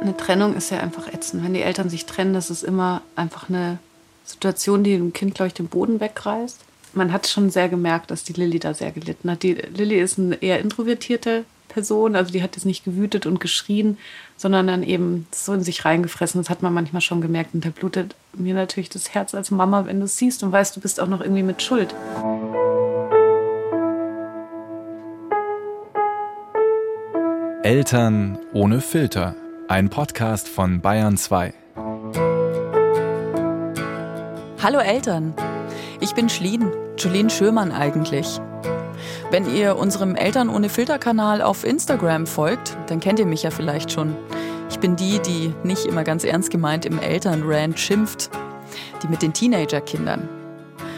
[0.00, 1.44] Eine Trennung ist ja einfach ätzend.
[1.44, 3.78] Wenn die Eltern sich trennen, das ist immer einfach eine
[4.24, 6.58] Situation, die dem Kind, glaube ich, den Boden wegreißt.
[6.94, 9.42] Man hat schon sehr gemerkt, dass die Lilly da sehr gelitten hat.
[9.42, 13.98] Die Lilly ist eine eher introvertierte Person, also die hat jetzt nicht gewütet und geschrien,
[14.36, 16.40] sondern dann eben so in sich reingefressen.
[16.40, 19.84] Das hat man manchmal schon gemerkt und da blutet mir natürlich das Herz als Mama,
[19.84, 21.94] wenn du es siehst und weißt, du bist auch noch irgendwie mit Schuld.
[27.62, 29.36] Eltern ohne Filter.
[29.70, 31.54] Ein Podcast von Bayern 2.
[34.60, 35.32] Hallo Eltern,
[36.00, 38.40] ich bin Schlien, Julien Schürmann eigentlich.
[39.30, 43.92] Wenn ihr unserem Eltern ohne Filter-Kanal auf Instagram folgt, dann kennt ihr mich ja vielleicht
[43.92, 44.16] schon.
[44.70, 48.28] Ich bin die, die nicht immer ganz ernst gemeint im Elternrand schimpft,
[49.04, 50.28] die mit den Teenagerkindern.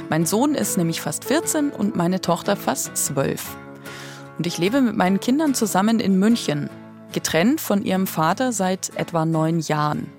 [0.08, 3.54] Mein Sohn ist nämlich fast 14 und meine Tochter fast 12.
[4.38, 6.70] Und ich lebe mit meinen Kindern zusammen in München,
[7.12, 10.10] getrennt von ihrem Vater seit etwa neun Jahren.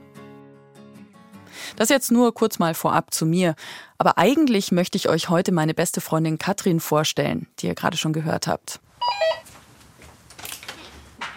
[1.76, 3.56] Das jetzt nur kurz mal vorab zu mir.
[3.98, 8.14] Aber eigentlich möchte ich euch heute meine beste Freundin Katrin vorstellen, die ihr gerade schon
[8.14, 8.80] gehört habt.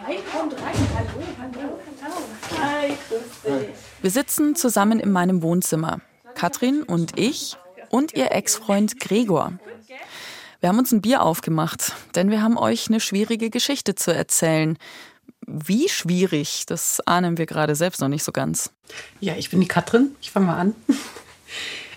[0.07, 0.75] Hi, kommt rein.
[0.95, 2.63] Hallo, hallo, hallo.
[2.63, 3.75] Hi, grüß dich.
[4.03, 6.01] Wir sitzen zusammen in meinem Wohnzimmer.
[6.35, 7.57] Katrin und ich
[7.89, 9.55] und ihr Ex-Freund Gregor.
[10.61, 14.79] Wir haben uns ein Bier aufgemacht, denn wir haben euch eine schwierige Geschichte zu erzählen.
[15.47, 18.71] Wie schwierig, das ahnen wir gerade selbst noch nicht so ganz.
[19.21, 20.11] Ja, ich bin die Katrin.
[20.21, 20.75] Ich fange mal an.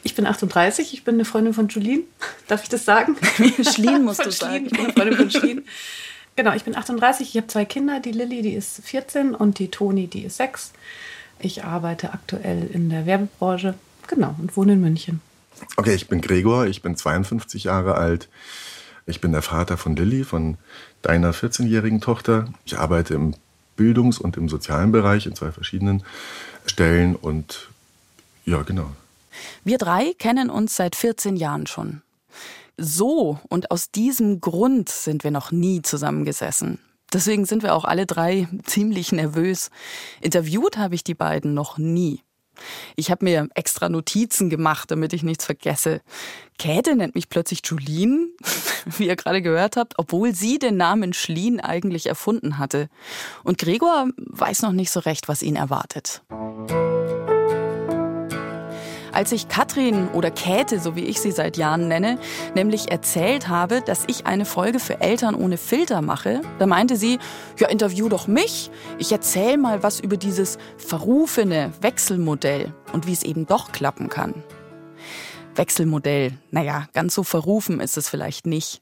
[0.01, 2.03] Ich bin 38, ich bin eine Freundin von Julien.
[2.47, 3.17] Darf ich das sagen?
[3.73, 4.67] Schlien musst du sagen.
[4.67, 5.65] Ich bin eine Freundin von Schlien.
[6.37, 7.99] Genau, ich bin 38, ich habe zwei Kinder.
[7.99, 10.71] Die Lilly, die ist 14 und die Toni, die ist 6.
[11.39, 13.73] Ich arbeite aktuell in der Werbebranche.
[14.07, 15.21] Genau, und wohne in München.
[15.75, 18.29] Okay, ich bin Gregor, ich bin 52 Jahre alt.
[19.05, 20.57] Ich bin der Vater von Lilly, von
[21.01, 22.47] deiner 14-jährigen Tochter.
[22.65, 23.35] Ich arbeite im
[23.75, 26.03] Bildungs- und im sozialen Bereich in zwei verschiedenen
[26.65, 27.69] Stellen und
[28.45, 28.91] ja, genau.
[29.63, 32.01] Wir drei kennen uns seit 14 Jahren schon.
[32.77, 36.79] So und aus diesem Grund sind wir noch nie zusammengesessen.
[37.11, 39.69] Deswegen sind wir auch alle drei ziemlich nervös.
[40.21, 42.21] Interviewt habe ich die beiden noch nie.
[42.95, 46.01] Ich habe mir extra Notizen gemacht, damit ich nichts vergesse.
[46.57, 48.31] Käthe nennt mich plötzlich Julien,
[48.97, 52.89] wie ihr gerade gehört habt, obwohl sie den Namen Schlien eigentlich erfunden hatte.
[53.43, 56.21] Und Gregor weiß noch nicht so recht, was ihn erwartet.
[59.19, 62.17] Als ich Katrin oder Käthe, so wie ich sie seit Jahren nenne,
[62.55, 67.19] nämlich erzählt habe, dass ich eine Folge für Eltern ohne Filter mache, da meinte sie,
[67.57, 68.71] ja, interview doch mich.
[68.97, 74.35] Ich erzähl mal was über dieses verrufene Wechselmodell und wie es eben doch klappen kann.
[75.53, 76.31] Wechselmodell.
[76.51, 78.81] Naja, ganz so verrufen ist es vielleicht nicht.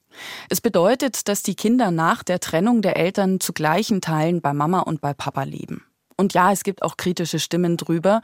[0.52, 4.82] Es bedeutet, dass die Kinder nach der Trennung der Eltern zu gleichen Teilen bei Mama
[4.82, 5.84] und bei Papa leben.
[6.16, 8.22] Und ja, es gibt auch kritische Stimmen drüber,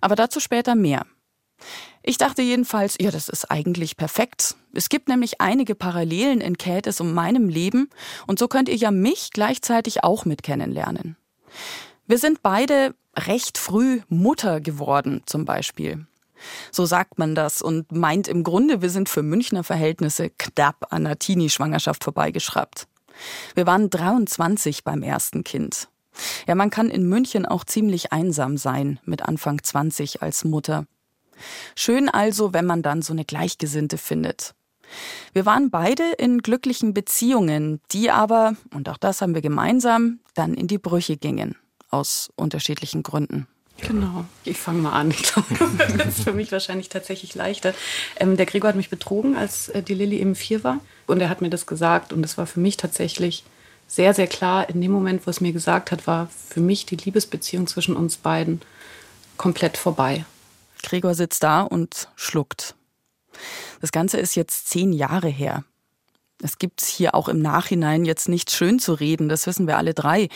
[0.00, 1.06] aber dazu später mehr.
[2.02, 4.56] Ich dachte jedenfalls, ja, das ist eigentlich perfekt.
[4.74, 7.90] Es gibt nämlich einige Parallelen in Käthes und meinem Leben
[8.26, 11.16] und so könnt ihr ja mich gleichzeitig auch mit kennenlernen.
[12.06, 16.06] Wir sind beide recht früh Mutter geworden, zum Beispiel.
[16.72, 21.06] So sagt man das und meint im Grunde, wir sind für Münchner Verhältnisse knapp an
[21.06, 22.88] einer Teenie-Schwangerschaft vorbeigeschraubt.
[23.54, 25.88] Wir waren 23 beim ersten Kind.
[26.46, 30.86] Ja, man kann in München auch ziemlich einsam sein mit Anfang 20 als Mutter.
[31.76, 34.54] Schön also, wenn man dann so eine Gleichgesinnte findet.
[35.32, 40.54] Wir waren beide in glücklichen Beziehungen, die aber, und auch das haben wir gemeinsam, dann
[40.54, 41.56] in die Brüche gingen.
[41.90, 43.46] Aus unterschiedlichen Gründen.
[43.80, 45.10] Genau, ich fange mal an.
[45.10, 45.46] Ich glaube,
[45.98, 47.74] das ist für mich wahrscheinlich tatsächlich leichter.
[48.16, 50.78] Ähm, der Gregor hat mich betrogen, als äh, die Lilly eben vier war.
[51.06, 52.12] Und er hat mir das gesagt.
[52.12, 53.44] Und es war für mich tatsächlich
[53.88, 54.68] sehr, sehr klar.
[54.68, 58.16] In dem Moment, wo es mir gesagt hat, war für mich die Liebesbeziehung zwischen uns
[58.16, 58.60] beiden
[59.36, 60.24] komplett vorbei.
[60.82, 62.74] Gregor sitzt da und schluckt.
[63.80, 65.64] Das Ganze ist jetzt zehn Jahre her.
[66.42, 69.94] Es gibt hier auch im Nachhinein jetzt nichts schön zu reden, das wissen wir alle
[69.94, 70.28] drei.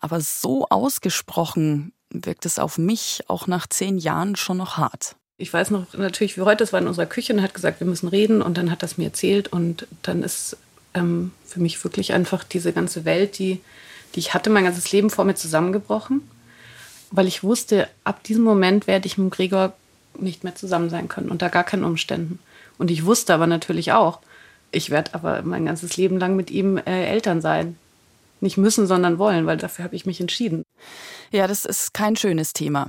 [0.00, 5.16] Aber so ausgesprochen wirkt es auf mich auch nach zehn Jahren schon noch hart.
[5.36, 7.86] Ich weiß noch natürlich wie heute, das war in unserer Küche und hat gesagt, wir
[7.86, 10.56] müssen reden und dann hat das mir erzählt und dann ist
[10.94, 13.60] ähm, für mich wirklich einfach diese ganze Welt, die,
[14.14, 16.28] die ich hatte, mein ganzes Leben vor mir zusammengebrochen,
[17.10, 19.72] weil ich wusste, ab diesem Moment werde ich mit Gregor
[20.18, 22.38] nicht mehr zusammen sein können, unter gar keinen Umständen.
[22.78, 24.20] Und ich wusste aber natürlich auch,
[24.70, 27.76] ich werde aber mein ganzes Leben lang mit ihm äh, Eltern sein.
[28.40, 30.64] Nicht müssen, sondern wollen, weil dafür habe ich mich entschieden.
[31.30, 32.88] Ja, das ist kein schönes Thema.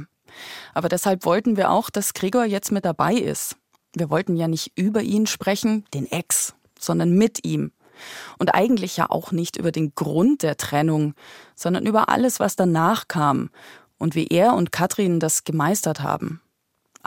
[0.74, 3.56] Aber deshalb wollten wir auch, dass Gregor jetzt mit dabei ist.
[3.94, 7.72] Wir wollten ja nicht über ihn sprechen, den Ex, sondern mit ihm.
[8.38, 11.14] Und eigentlich ja auch nicht über den Grund der Trennung,
[11.56, 13.50] sondern über alles, was danach kam
[13.98, 16.42] und wie er und Katrin das gemeistert haben.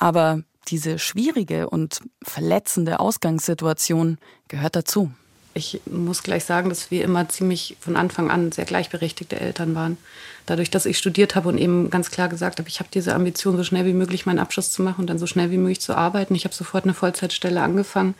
[0.00, 5.10] Aber diese schwierige und verletzende Ausgangssituation gehört dazu.
[5.54, 9.98] Ich muss gleich sagen, dass wir immer ziemlich von Anfang an sehr gleichberechtigte Eltern waren.
[10.46, 13.56] Dadurch, dass ich studiert habe und eben ganz klar gesagt habe, ich habe diese Ambition,
[13.56, 15.96] so schnell wie möglich meinen Abschluss zu machen und dann so schnell wie möglich zu
[15.96, 16.36] arbeiten.
[16.36, 18.14] Ich habe sofort eine Vollzeitstelle angefangen.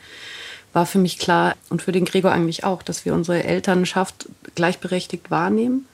[0.73, 5.31] War für mich klar und für den Gregor eigentlich auch, dass wir unsere Elternschaft gleichberechtigt
[5.31, 5.87] wahrnehmen.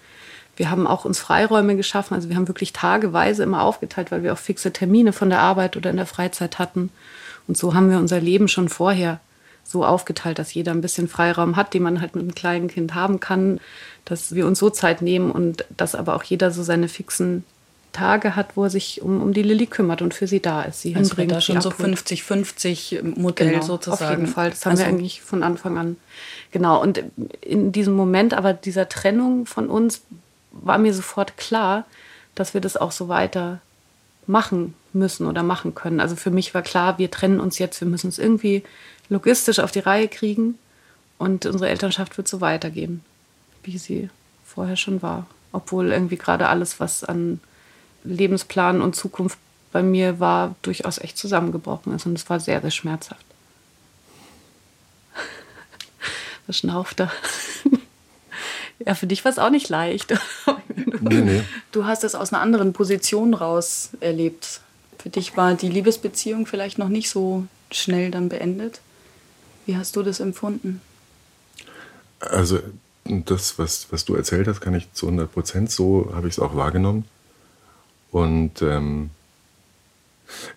[0.56, 2.14] Wir haben auch uns Freiräume geschaffen.
[2.14, 5.76] Also wir haben wirklich tageweise immer aufgeteilt, weil wir auch fixe Termine von der Arbeit
[5.76, 6.90] oder in der Freizeit hatten.
[7.48, 9.20] Und so haben wir unser Leben schon vorher
[9.64, 12.94] so aufgeteilt, dass jeder ein bisschen Freiraum hat, den man halt mit einem kleinen Kind
[12.94, 13.60] haben kann,
[14.06, 17.44] dass wir uns so Zeit nehmen und dass aber auch jeder so seine fixen
[17.92, 20.82] Tage hat, wo er sich um, um die Lilly kümmert und für sie da ist.
[20.82, 24.04] Sie also hinbringt, da schon so 50-50 Modell genau, sozusagen.
[24.04, 24.50] Auf jeden Fall.
[24.50, 25.96] Das haben also wir eigentlich von Anfang an.
[26.52, 26.82] Genau.
[26.82, 27.02] Und
[27.42, 30.02] in diesem Moment aber dieser Trennung von uns
[30.56, 31.86] war mir sofort klar,
[32.34, 33.60] dass wir das auch so weiter
[34.28, 36.00] machen müssen oder machen können.
[36.00, 38.64] Also für mich war klar, wir trennen uns jetzt, wir müssen es irgendwie
[39.10, 40.58] logistisch auf die Reihe kriegen
[41.18, 43.04] und unsere Elternschaft wird so weitergehen,
[43.64, 44.10] wie sie
[44.46, 45.28] vorher schon war.
[45.52, 47.40] Obwohl irgendwie gerade alles, was an
[48.04, 49.38] Lebensplan und Zukunft
[49.72, 52.06] bei mir war, durchaus echt zusammengebrochen ist.
[52.06, 53.26] Und es war sehr, sehr schmerzhaft.
[56.48, 57.12] Was schnauft da?
[58.80, 60.14] ja, für dich war es auch nicht leicht.
[61.02, 61.44] nee, nee.
[61.72, 64.62] Du hast es aus einer anderen Position raus erlebt.
[65.00, 68.82] Für dich war die Liebesbeziehung vielleicht noch nicht so schnell dann beendet.
[69.66, 70.82] Wie hast du das empfunden?
[72.20, 72.60] Also
[73.04, 76.40] das, was, was du erzählt hast, kann ich zu 100 Prozent, so habe ich es
[76.40, 77.06] auch wahrgenommen.
[78.12, 79.10] Und ähm,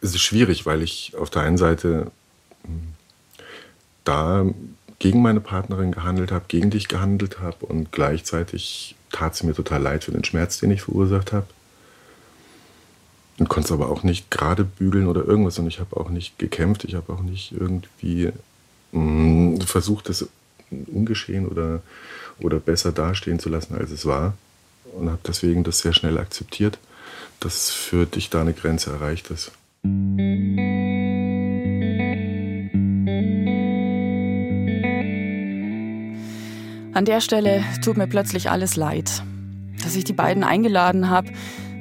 [0.00, 2.10] es ist schwierig, weil ich auf der einen Seite
[2.64, 2.94] hm,
[4.04, 4.46] da
[4.98, 9.82] gegen meine Partnerin gehandelt habe, gegen dich gehandelt habe und gleichzeitig tat sie mir total
[9.82, 11.46] leid für den Schmerz, den ich verursacht habe.
[13.38, 15.58] Und konnte es aber auch nicht gerade bügeln oder irgendwas.
[15.60, 18.32] Und ich habe auch nicht gekämpft, ich habe auch nicht irgendwie
[18.90, 20.28] mh, hm, versucht, das
[20.70, 21.82] ungeschehen oder,
[22.40, 24.34] oder besser dastehen zu lassen, als es war.
[24.92, 26.78] Und habe deswegen das sehr schnell akzeptiert,
[27.38, 29.52] dass für dich da eine Grenze erreicht ist.
[36.98, 39.22] An der Stelle tut mir plötzlich alles leid,
[39.84, 41.30] dass ich die beiden eingeladen habe,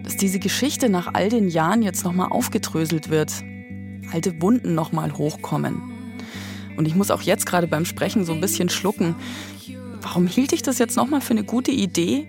[0.03, 3.33] dass diese Geschichte nach all den Jahren jetzt nochmal aufgedröselt wird,
[4.13, 5.81] alte Wunden nochmal hochkommen.
[6.77, 9.15] Und ich muss auch jetzt gerade beim Sprechen so ein bisschen schlucken.
[10.03, 12.27] Warum hielt ich das jetzt nochmal für eine gute Idee?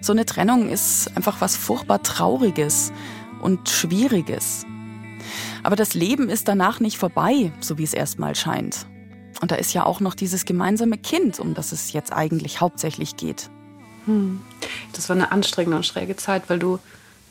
[0.00, 2.92] So eine Trennung ist einfach was furchtbar Trauriges
[3.40, 4.66] und Schwieriges.
[5.62, 8.89] Aber das Leben ist danach nicht vorbei, so wie es erstmal scheint.
[9.40, 13.16] Und da ist ja auch noch dieses gemeinsame Kind, um das es jetzt eigentlich hauptsächlich
[13.16, 13.48] geht.
[14.06, 14.40] Hm.
[14.92, 16.78] Das war eine anstrengende und schräge Zeit, weil du,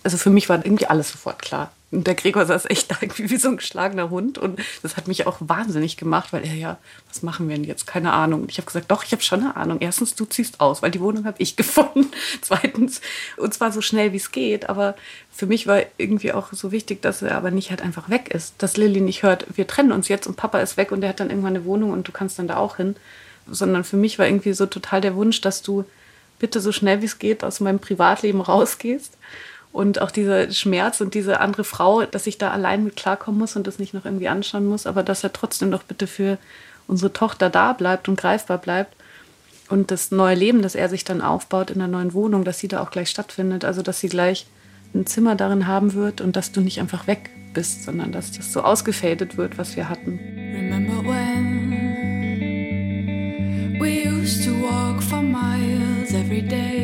[0.04, 1.72] also für mich war irgendwie alles sofort klar.
[1.92, 4.38] Und der Gregor saß echt da irgendwie wie so ein geschlagener Hund.
[4.38, 6.78] Und das hat mich auch wahnsinnig gemacht, weil er ja,
[7.08, 7.88] was machen wir denn jetzt?
[7.88, 8.44] Keine Ahnung.
[8.44, 9.78] Und ich habe gesagt, doch, ich habe schon eine Ahnung.
[9.80, 12.12] Erstens, du ziehst aus, weil die Wohnung habe ich gefunden.
[12.42, 13.02] Zweitens,
[13.38, 14.70] und zwar so schnell wie es geht.
[14.70, 14.96] Aber
[15.32, 18.54] für mich war irgendwie auch so wichtig, dass er aber nicht halt einfach weg ist.
[18.60, 21.20] Dass Lilly nicht hört, wir trennen uns jetzt und Papa ist weg und der hat
[21.20, 22.96] dann irgendwann eine Wohnung und du kannst dann da auch hin.
[23.50, 25.86] Sondern für mich war irgendwie so total der Wunsch, dass du
[26.38, 29.18] bitte so schnell wie es geht aus meinem Privatleben rausgehst
[29.72, 33.56] und auch dieser Schmerz und diese andere Frau, dass ich da allein mit klarkommen muss
[33.56, 36.38] und das nicht noch irgendwie anschauen muss, aber dass er trotzdem doch bitte für
[36.88, 38.96] unsere Tochter da bleibt und greifbar bleibt.
[39.70, 42.68] Und das neue Leben, das er sich dann aufbaut in der neuen Wohnung, dass sie
[42.68, 43.64] da auch gleich stattfindet.
[43.64, 44.48] Also, dass sie gleich
[44.96, 48.52] ein Zimmer darin haben wird und dass du nicht einfach weg bist, sondern dass das
[48.52, 50.20] so ausgefadet wird, was wir hatten.
[50.54, 52.00] Remember when
[53.80, 56.79] we used to walk for miles every day.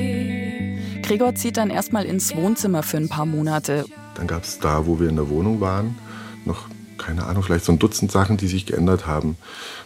[1.06, 3.86] Gregor zieht dann erstmal ins Wohnzimmer für ein paar Monate.
[4.16, 6.00] Dann gab es da, wo wir in der Wohnung waren,
[6.46, 9.38] noch keine Ahnung, vielleicht so ein Dutzend Sachen, die sich geändert haben.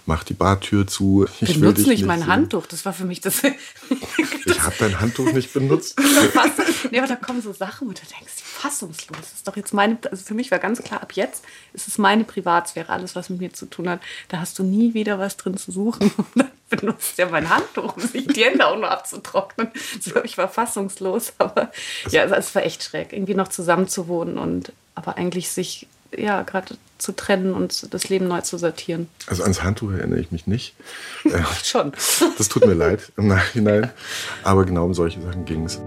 [0.05, 1.27] Mach die Bartür zu.
[1.41, 2.29] Ich benutze nicht mein sehen.
[2.29, 2.67] Handtuch.
[2.67, 3.43] Das war für mich das.
[3.43, 5.99] ich habe dein Handtuch nicht benutzt.
[6.91, 9.17] nee, aber da kommen so Sachen, wo du denkst, fassungslos.
[9.19, 9.97] Das ist doch jetzt meine.
[10.09, 13.41] Also für mich war ganz klar, ab jetzt ist es meine Privatsphäre, alles, was mit
[13.41, 13.99] mir zu tun hat.
[14.29, 16.11] Da hast du nie wieder was drin zu suchen.
[16.81, 19.69] benutzt ja mein Handtuch, um sich die Hände auch nur abzutrocknen.
[19.99, 21.71] So, ich war fassungslos, aber
[22.09, 26.41] ja, es war echt schräg, irgendwie noch zusammen zu wohnen und aber eigentlich sich ja
[26.41, 29.09] gerade zu trennen und das Leben neu zu sortieren.
[29.27, 30.75] Also ans Handtuch erinnere ich mich nicht.
[31.25, 31.91] Äh, Schon.
[32.37, 33.91] Das tut mir leid im Nachhinein.
[34.43, 35.79] Aber genau um solche Sachen ging es.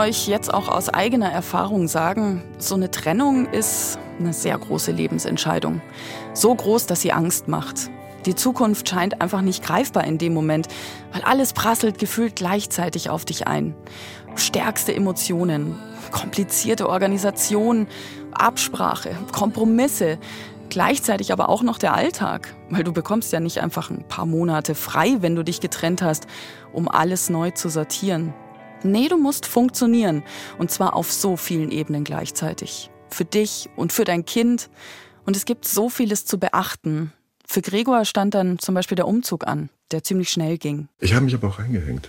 [0.00, 5.82] Euch jetzt auch aus eigener Erfahrung sagen, so eine Trennung ist eine sehr große Lebensentscheidung.
[6.32, 7.90] So groß, dass sie Angst macht.
[8.24, 10.68] Die Zukunft scheint einfach nicht greifbar in dem Moment,
[11.12, 13.74] weil alles prasselt gefühlt gleichzeitig auf dich ein.
[14.36, 15.78] Stärkste Emotionen,
[16.10, 17.86] komplizierte Organisation,
[18.32, 20.18] Absprache, Kompromisse,
[20.70, 24.74] gleichzeitig aber auch noch der Alltag, weil du bekommst ja nicht einfach ein paar Monate
[24.74, 26.26] frei, wenn du dich getrennt hast,
[26.72, 28.32] um alles neu zu sortieren.
[28.82, 30.22] Nee, du musst funktionieren
[30.58, 32.90] und zwar auf so vielen Ebenen gleichzeitig.
[33.08, 34.70] Für dich und für dein Kind.
[35.26, 37.12] Und es gibt so vieles zu beachten.
[37.46, 40.88] Für Gregor stand dann zum Beispiel der Umzug an, der ziemlich schnell ging.
[41.00, 42.08] Ich habe mich aber auch reingehängt.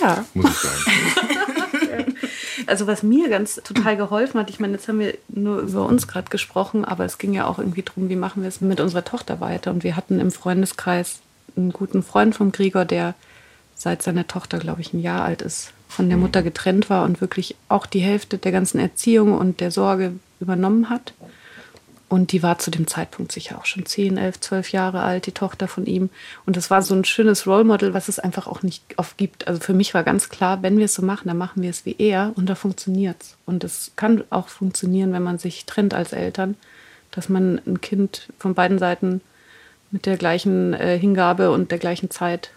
[0.00, 0.24] Ja.
[0.34, 2.16] Muss ich sagen.
[2.66, 6.06] Also was mir ganz total geholfen hat, ich meine, jetzt haben wir nur über uns
[6.06, 9.04] gerade gesprochen, aber es ging ja auch irgendwie darum, wie machen wir es mit unserer
[9.04, 9.72] Tochter weiter.
[9.72, 11.18] Und wir hatten im Freundeskreis
[11.56, 13.14] einen guten Freund von Gregor, der
[13.74, 17.20] seit seine Tochter, glaube ich, ein Jahr alt ist, von der Mutter getrennt war und
[17.20, 21.12] wirklich auch die Hälfte der ganzen Erziehung und der Sorge übernommen hat.
[22.08, 25.32] Und die war zu dem Zeitpunkt sicher auch schon 10, 11, 12 Jahre alt, die
[25.32, 26.10] Tochter von ihm.
[26.44, 29.46] Und das war so ein schönes Role Model, was es einfach auch nicht oft gibt.
[29.46, 31.86] Also für mich war ganz klar, wenn wir es so machen, dann machen wir es
[31.86, 33.36] wie er und da funktioniert es.
[33.46, 36.56] Und es kann auch funktionieren, wenn man sich trennt als Eltern,
[37.12, 39.20] dass man ein Kind von beiden Seiten
[39.92, 42.50] mit der gleichen äh, Hingabe und der gleichen Zeit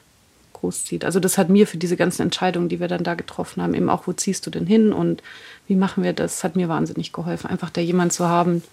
[0.64, 1.04] großzieht.
[1.04, 3.90] Also das hat mir für diese ganzen Entscheidungen, die wir dann da getroffen haben, eben
[3.90, 5.22] auch, wo ziehst du denn hin und
[5.68, 7.50] wie machen wir das, hat mir wahnsinnig geholfen.
[7.50, 8.64] Einfach da jemand zu haben,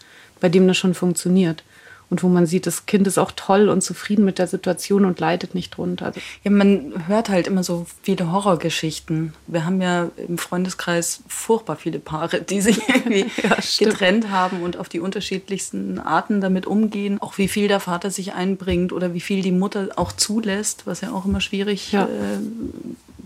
[0.41, 1.65] bei dem das schon funktioniert.
[2.11, 5.21] Und wo man sieht, das Kind ist auch toll und zufrieden mit der Situation und
[5.21, 6.13] leidet nicht drunter.
[6.43, 9.33] Ja, man hört halt immer so viele Horrorgeschichten.
[9.47, 14.77] Wir haben ja im Freundeskreis furchtbar viele Paare, die sich irgendwie ja, getrennt haben und
[14.77, 17.23] auf die unterschiedlichsten Arten damit umgehen.
[17.23, 21.03] Auch wie viel der Vater sich einbringt oder wie viel die Mutter auch zulässt, was
[21.03, 22.07] ja auch immer schwierig ja.
[22.07, 22.09] äh,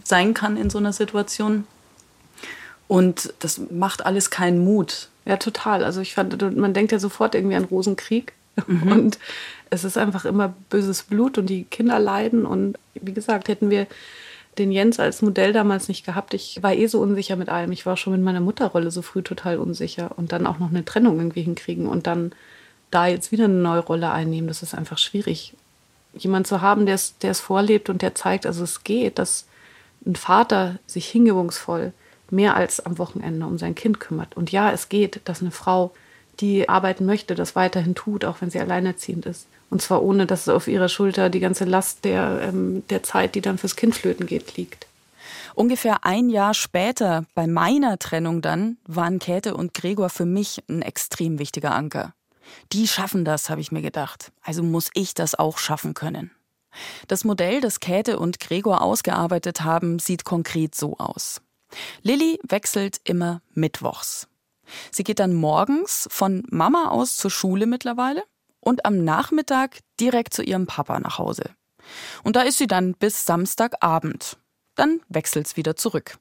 [0.04, 1.66] sein kann in so einer Situation.
[2.86, 5.08] Und das macht alles keinen Mut.
[5.24, 5.84] Ja, total.
[5.84, 8.34] Also ich fand, man denkt ja sofort irgendwie an Rosenkrieg.
[8.66, 8.92] Mhm.
[8.92, 9.18] Und
[9.70, 12.46] es ist einfach immer böses Blut und die Kinder leiden.
[12.46, 13.86] Und wie gesagt, hätten wir
[14.58, 16.32] den Jens als Modell damals nicht gehabt.
[16.34, 17.72] Ich war eh so unsicher mit allem.
[17.72, 20.12] Ich war schon mit meiner Mutterrolle so früh total unsicher.
[20.16, 22.32] Und dann auch noch eine Trennung irgendwie hinkriegen und dann
[22.94, 25.54] da jetzt wieder eine neue Rolle einnehmen, das ist einfach schwierig.
[26.14, 29.46] Jemand zu haben, der es vorlebt und der zeigt, also es geht, dass
[30.06, 31.92] ein Vater sich hingebungsvoll
[32.30, 34.36] mehr als am Wochenende um sein Kind kümmert.
[34.36, 35.92] Und ja, es geht, dass eine Frau,
[36.40, 39.46] die arbeiten möchte, das weiterhin tut, auch wenn sie alleinerziehend ist.
[39.70, 43.40] Und zwar ohne, dass auf ihrer Schulter die ganze Last der, ähm, der Zeit, die
[43.40, 44.86] dann fürs Kind flöten geht, liegt.
[45.54, 50.82] Ungefähr ein Jahr später, bei meiner Trennung dann, waren Käthe und Gregor für mich ein
[50.82, 52.12] extrem wichtiger Anker.
[52.72, 54.32] Die schaffen das, habe ich mir gedacht.
[54.42, 56.30] Also muss ich das auch schaffen können.
[57.06, 61.40] Das Modell, das Käthe und Gregor ausgearbeitet haben, sieht konkret so aus.
[62.02, 64.28] Lilly wechselt immer mittwochs.
[64.90, 68.24] Sie geht dann morgens von Mama aus zur Schule mittlerweile
[68.60, 71.50] und am Nachmittag direkt zu ihrem Papa nach Hause.
[72.22, 74.38] Und da ist sie dann bis Samstagabend.
[74.74, 76.18] Dann wechselt es wieder zurück.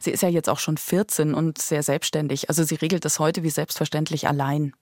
[0.00, 3.42] Sie ist ja jetzt auch schon 14 und sehr selbstständig, also sie regelt das heute
[3.42, 4.72] wie selbstverständlich allein.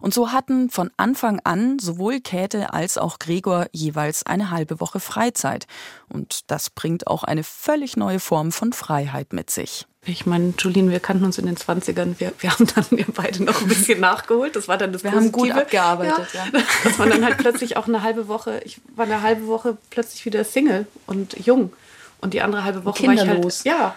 [0.00, 5.00] Und so hatten von Anfang an sowohl Käthe als auch Gregor jeweils eine halbe Woche
[5.00, 5.66] Freizeit.
[6.08, 9.86] Und das bringt auch eine völlig neue Form von Freiheit mit sich.
[10.06, 12.14] Ich meine, Julien, wir kannten uns in den 20ern.
[12.18, 14.56] Wir, wir haben dann wir beide noch ein bisschen nachgeholt.
[14.56, 15.32] Das war dann das Wir Positive.
[15.32, 16.46] haben gut abgearbeitet, ja.
[16.52, 16.64] ja.
[16.84, 20.24] Dass man dann halt plötzlich auch eine halbe Woche, ich war eine halbe Woche plötzlich
[20.24, 21.72] wieder Single und jung.
[22.20, 23.94] Und die andere halbe Woche war ich halt, ja,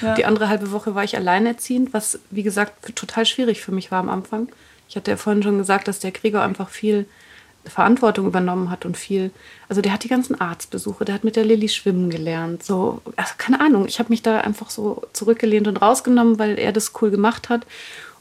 [0.00, 3.90] ja, die andere halbe Woche war ich alleinerziehend, was wie gesagt total schwierig für mich
[3.90, 4.48] war am Anfang.
[4.88, 7.06] Ich hatte ja vorhin schon gesagt, dass der Gregor einfach viel
[7.64, 9.30] Verantwortung übernommen hat und viel.
[9.68, 12.62] Also der hat die ganzen Arztbesuche, der hat mit der Lilly schwimmen gelernt.
[12.62, 16.72] So, also keine Ahnung, ich habe mich da einfach so zurückgelehnt und rausgenommen, weil er
[16.72, 17.66] das cool gemacht hat.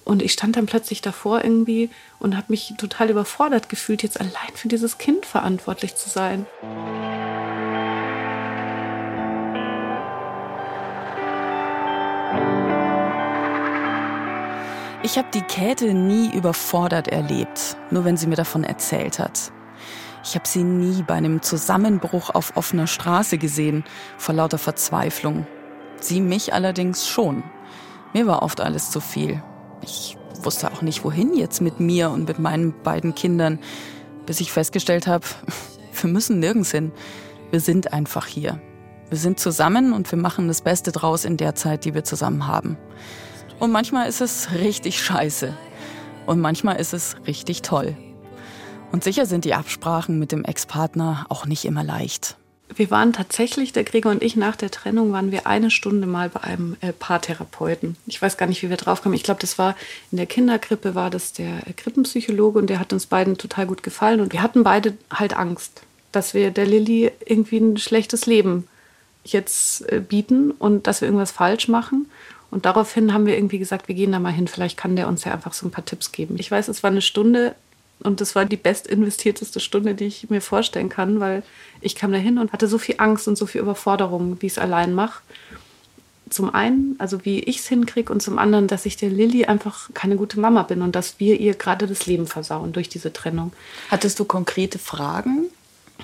[0.05, 4.53] Und ich stand dann plötzlich davor irgendwie und habe mich total überfordert gefühlt, jetzt allein
[4.53, 6.45] für dieses Kind verantwortlich zu sein.
[15.05, 19.51] Ich habe die Käthe nie überfordert erlebt, nur wenn sie mir davon erzählt hat.
[20.23, 23.83] Ich habe sie nie bei einem Zusammenbruch auf offener Straße gesehen,
[24.17, 25.45] vor lauter Verzweiflung.
[25.99, 27.43] Sie mich allerdings schon.
[28.13, 29.43] Mir war oft alles zu viel.
[29.81, 33.59] Ich wusste auch nicht, wohin jetzt mit mir und mit meinen beiden Kindern,
[34.25, 35.25] bis ich festgestellt habe,
[36.01, 36.93] wir müssen nirgends hin.
[37.51, 38.61] Wir sind einfach hier.
[39.09, 42.47] Wir sind zusammen und wir machen das Beste draus in der Zeit, die wir zusammen
[42.47, 42.77] haben.
[43.59, 45.53] Und manchmal ist es richtig scheiße.
[46.25, 47.95] Und manchmal ist es richtig toll.
[48.91, 52.37] Und sicher sind die Absprachen mit dem Ex-Partner auch nicht immer leicht.
[52.75, 56.29] wir waren tatsächlich, der Gregor und ich, nach der Trennung waren wir eine Stunde mal
[56.29, 57.97] bei einem äh, Paartherapeuten.
[58.07, 59.15] Ich weiß gar nicht, wie wir drauf kamen.
[59.15, 59.75] Ich glaube, das war
[60.11, 63.83] in der Kinderkrippe, war das der äh, Krippenpsychologe und der hat uns beiden total gut
[63.83, 64.21] gefallen.
[64.21, 65.81] Und wir hatten beide halt Angst,
[66.11, 68.67] dass wir der Lilly irgendwie ein schlechtes Leben
[69.23, 72.07] jetzt äh, bieten und dass wir irgendwas falsch machen.
[72.53, 74.47] Und daraufhin haben wir irgendwie gesagt, wir gehen da mal hin.
[74.47, 76.35] Vielleicht kann der uns ja einfach so ein paar Tipps geben.
[76.37, 77.55] Ich weiß, es war eine Stunde
[78.03, 81.41] und das war die bestinvestierteste Stunde, die ich mir vorstellen kann, weil
[81.81, 84.51] ich kam da hin und hatte so viel Angst und so viel Überforderung, wie ich
[84.53, 85.23] es allein mache.
[86.29, 89.89] Zum einen, also wie ich es hinkriege, und zum anderen, dass ich der Lilly einfach
[89.95, 93.51] keine gute Mama bin und dass wir ihr gerade das Leben versauen durch diese Trennung.
[93.89, 95.45] Hattest du konkrete Fragen?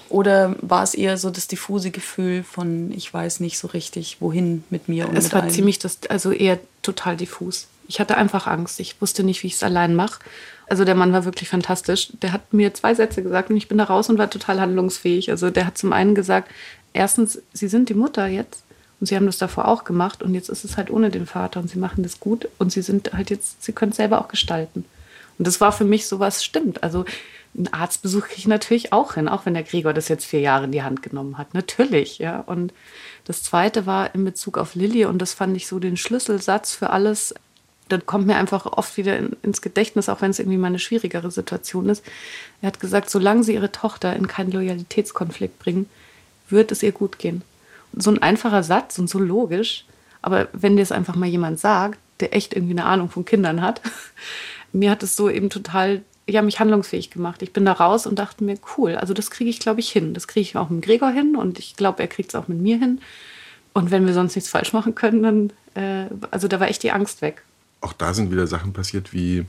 [0.09, 4.63] Oder war es eher so das diffuse Gefühl von, ich weiß nicht so richtig, wohin
[4.69, 5.51] mit mir und es mit war allen?
[5.51, 7.67] ziemlich das, also eher total diffus.
[7.87, 8.79] Ich hatte einfach Angst.
[8.79, 10.19] Ich wusste nicht, wie ich es allein mache.
[10.67, 12.09] Also der Mann war wirklich fantastisch.
[12.21, 15.31] Der hat mir zwei Sätze gesagt und ich bin da raus und war total handlungsfähig.
[15.31, 16.49] Also der hat zum einen gesagt,
[16.93, 18.63] erstens, Sie sind die Mutter jetzt
[18.99, 21.59] und Sie haben das davor auch gemacht und jetzt ist es halt ohne den Vater
[21.59, 24.27] und Sie machen das gut und Sie sind halt jetzt, Sie können es selber auch
[24.27, 24.85] gestalten.
[25.39, 26.83] Und das war für mich so was stimmt.
[26.83, 27.05] Also
[27.55, 30.65] einen Arztbesuch kriege ich natürlich auch hin, auch wenn der Gregor das jetzt vier Jahre
[30.65, 31.53] in die Hand genommen hat.
[31.53, 32.39] Natürlich, ja.
[32.39, 32.73] Und
[33.25, 36.91] das zweite war in Bezug auf Lilly und das fand ich so den Schlüsselsatz für
[36.91, 37.33] alles.
[37.89, 40.79] Das kommt mir einfach oft wieder in, ins Gedächtnis, auch wenn es irgendwie mal eine
[40.79, 42.03] schwierigere Situation ist.
[42.61, 45.89] Er hat gesagt, solange sie ihre Tochter in keinen Loyalitätskonflikt bringen,
[46.49, 47.41] wird es ihr gut gehen.
[47.93, 49.85] So ein einfacher Satz und so logisch,
[50.21, 53.61] aber wenn dir es einfach mal jemand sagt, der echt irgendwie eine Ahnung von Kindern
[53.61, 53.81] hat,
[54.71, 57.41] mir hat es so eben total, ja, mich handlungsfähig gemacht.
[57.41, 60.13] Ich bin da raus und dachte mir, cool, also das kriege ich, glaube ich, hin.
[60.13, 62.59] Das kriege ich auch mit Gregor hin und ich glaube, er kriegt es auch mit
[62.59, 63.01] mir hin.
[63.73, 66.91] Und wenn wir sonst nichts falsch machen können, dann, äh, also da war echt die
[66.91, 67.43] Angst weg.
[67.81, 69.45] Auch da sind wieder Sachen passiert, wie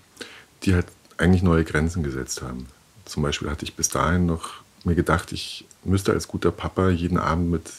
[0.62, 2.66] die halt eigentlich neue Grenzen gesetzt haben.
[3.04, 4.50] Zum Beispiel hatte ich bis dahin noch
[4.84, 7.70] mir gedacht, ich müsste als guter Papa jeden Abend mit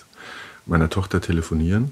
[0.65, 1.91] meiner Tochter telefonieren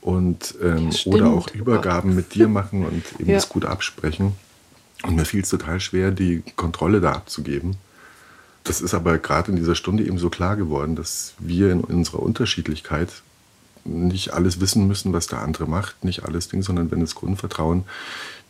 [0.00, 3.36] und ähm, Ja, oder auch Übergaben mit dir machen und eben Ja.
[3.36, 4.32] das gut absprechen.
[5.04, 7.76] Und mir fiel es total schwer, die Kontrolle da abzugeben.
[8.64, 12.20] Das ist aber gerade in dieser Stunde eben so klar geworden, dass wir in unserer
[12.20, 13.10] Unterschiedlichkeit
[13.84, 17.84] nicht alles wissen müssen, was der andere macht, nicht alles Ding, sondern wenn das Grundvertrauen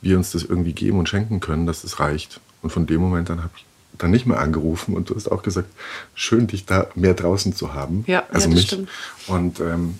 [0.00, 2.40] wir uns das irgendwie geben und schenken können, dass das reicht.
[2.62, 3.64] Und von dem Moment an habe ich
[3.98, 5.68] dann nicht mehr angerufen und du hast auch gesagt,
[6.14, 8.04] schön, dich da mehr draußen zu haben.
[8.06, 8.66] Ja, also ja, das mich.
[8.66, 8.88] stimmt.
[9.26, 9.98] Und ähm,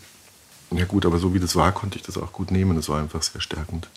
[0.71, 2.77] ja gut, aber so wie das war, konnte ich das auch gut nehmen.
[2.77, 3.89] Das war einfach sehr stärkend.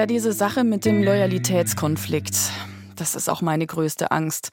[0.00, 2.34] Ja, diese Sache mit dem Loyalitätskonflikt,
[2.96, 4.48] das ist auch meine größte Angst.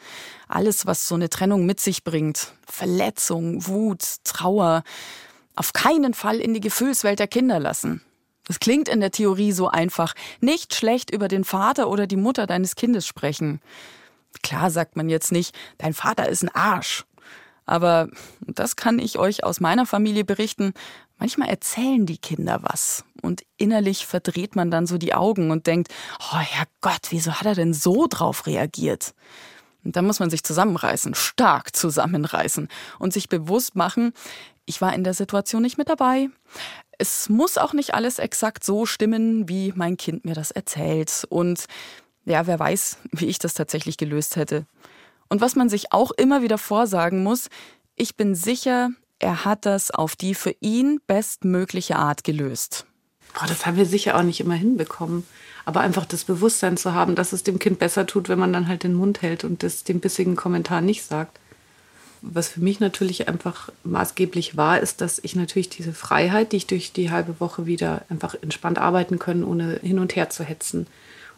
[0.50, 4.84] Alles, was so eine Trennung mit sich bringt, Verletzung, Wut, Trauer,
[5.56, 8.02] auf keinen Fall in die Gefühlswelt der Kinder lassen.
[8.46, 10.16] Das klingt in der Theorie so einfach.
[10.42, 13.62] Nicht schlecht über den Vater oder die Mutter deines Kindes sprechen.
[14.44, 17.06] Klar sagt man jetzt nicht, dein Vater ist ein Arsch.
[17.66, 18.10] Aber
[18.42, 20.74] das kann ich euch aus meiner Familie berichten.
[21.20, 25.94] Manchmal erzählen die Kinder was und innerlich verdreht man dann so die Augen und denkt,
[26.20, 29.14] oh Herrgott, wieso hat er denn so drauf reagiert?
[29.84, 32.68] Und da muss man sich zusammenreißen, stark zusammenreißen
[33.00, 34.14] und sich bewusst machen,
[34.68, 36.30] ich war in der Situation nicht mit dabei.
[37.00, 41.26] Es muss auch nicht alles exakt so stimmen, wie mein Kind mir das erzählt.
[41.30, 41.66] Und
[42.26, 44.66] ja, wer weiß, wie ich das tatsächlich gelöst hätte.
[45.30, 47.48] Und was man sich auch immer wieder vorsagen muss,
[47.96, 48.90] ich bin sicher,
[49.28, 52.86] er hat das auf die für ihn bestmögliche Art gelöst.
[53.34, 55.26] Boah, das haben wir sicher auch nicht immer hinbekommen.
[55.66, 58.70] Aber einfach das Bewusstsein zu haben, dass es dem Kind besser tut, wenn man dann
[58.70, 61.42] halt den Mund hält und das dem bissigen Kommentar nicht sagt.
[62.22, 66.68] Was für mich natürlich einfach maßgeblich war, ist, dass ich natürlich diese Freiheit, die ich
[66.68, 70.88] durch die halbe Woche wieder einfach entspannt arbeiten können, ohne hin und her zu hetzen.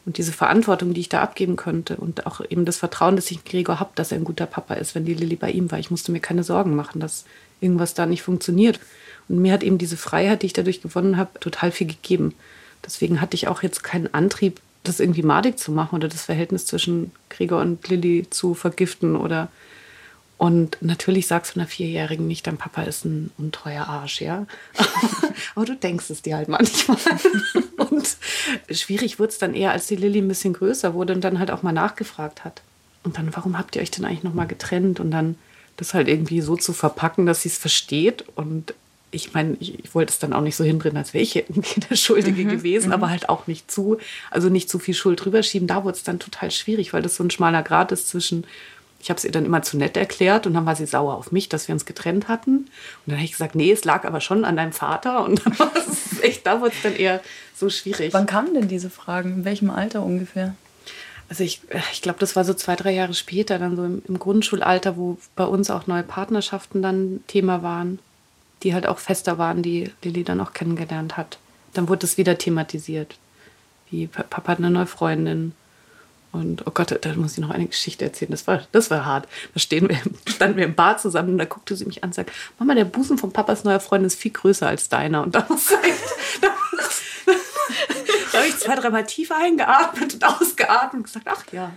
[0.05, 3.43] Und diese Verantwortung, die ich da abgeben könnte und auch eben das Vertrauen, das ich
[3.45, 5.79] Gregor habe, dass er ein guter Papa ist, wenn die Lilly bei ihm war.
[5.79, 7.25] Ich musste mir keine Sorgen machen, dass
[7.61, 8.79] irgendwas da nicht funktioniert.
[9.27, 12.33] Und mir hat eben diese Freiheit, die ich dadurch gewonnen habe, total viel gegeben.
[12.85, 16.65] Deswegen hatte ich auch jetzt keinen Antrieb, das irgendwie madig zu machen oder das Verhältnis
[16.65, 19.49] zwischen Gregor und Lilly zu vergiften oder
[20.39, 24.47] und natürlich sagst du einer Vierjährigen nicht, dein Papa ist ein untreuer Arsch, ja.
[25.55, 26.97] Aber du denkst es dir halt manchmal.
[27.89, 28.15] Und
[28.71, 31.51] schwierig wurde es dann eher, als die Lilly ein bisschen größer wurde und dann halt
[31.51, 32.61] auch mal nachgefragt hat.
[33.03, 35.01] Und dann, warum habt ihr euch denn eigentlich nochmal getrennt?
[35.01, 35.35] Und dann
[35.79, 38.25] das halt irgendwie so zu verpacken, dass sie es versteht.
[38.35, 38.73] Und
[39.11, 41.79] ich meine, ich, ich wollte es dann auch nicht so hinbringen, als wäre ich irgendwie
[41.89, 43.97] der Schuldige gewesen, aber halt auch nicht zu,
[44.31, 45.67] also nicht zu viel Schuld drüber schieben.
[45.67, 48.45] Da wurde es dann total schwierig, weil das so ein schmaler Grad ist zwischen
[49.01, 51.31] ich habe es ihr dann immer zu nett erklärt und dann war sie sauer auf
[51.31, 52.57] mich, dass wir uns getrennt hatten.
[52.57, 52.69] Und
[53.05, 55.23] dann habe ich gesagt, nee, es lag aber schon an deinem Vater.
[55.23, 57.21] Und dann war es echt, da wurde es dann eher
[57.55, 58.13] so schwierig.
[58.13, 59.35] Wann kamen denn diese Fragen?
[59.35, 60.53] In welchem Alter ungefähr?
[61.29, 61.61] Also ich,
[61.93, 65.17] ich glaube, das war so zwei, drei Jahre später, dann so im, im, Grundschulalter, wo
[65.35, 67.99] bei uns auch neue Partnerschaften dann Thema waren,
[68.63, 71.37] die halt auch fester waren, die Lilly dann auch kennengelernt hat.
[71.73, 73.17] Dann wurde es wieder thematisiert.
[73.91, 75.53] Wie Papa hat eine neue Freundin.
[76.31, 78.31] Und oh Gott, da muss ich noch eine Geschichte erzählen.
[78.31, 79.27] Das war, das war hart.
[79.53, 82.15] Da stehen wir, standen wir im Bad zusammen und da guckte sie mich an und
[82.15, 85.21] sagt, Mama, der Busen von Papas neuer Freundin ist viel größer als deiner.
[85.23, 85.77] Und da muss ich,
[88.31, 91.71] da, habe ich zwei, dreimal tief eingeatmet und ausgeatmet und gesagt, ach ja.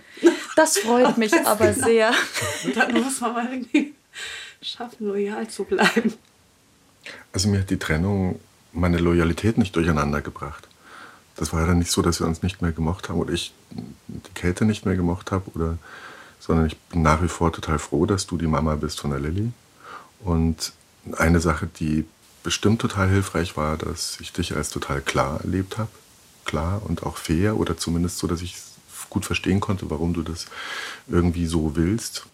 [0.55, 1.85] Das freut mich aber genau.
[1.85, 2.13] sehr.
[2.63, 3.93] Und dann muss man mal irgendwie
[4.61, 6.13] schaffen, loyal zu bleiben.
[7.31, 8.39] Also mir hat die Trennung
[8.71, 10.67] meine Loyalität nicht durcheinander gebracht.
[11.35, 13.53] Das war ja dann nicht so, dass wir uns nicht mehr gemocht haben oder ich
[13.71, 15.77] die Kälte nicht mehr gemocht habe, oder,
[16.39, 19.19] sondern ich bin nach wie vor total froh, dass du die Mama bist von der
[19.19, 19.51] Lilly.
[20.23, 20.73] Und
[21.17, 22.05] eine Sache, die
[22.43, 25.89] bestimmt total hilfreich war, dass ich dich als total klar erlebt habe.
[26.45, 28.57] Klar und auch fair oder zumindest so, dass ich
[29.09, 30.47] gut verstehen konnte, warum du das
[31.07, 32.25] irgendwie so willst.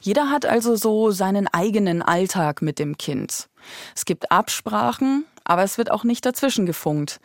[0.00, 3.48] Jeder hat also so seinen eigenen Alltag mit dem Kind.
[3.94, 7.20] Es gibt Absprachen, aber es wird auch nicht dazwischen gefunkt.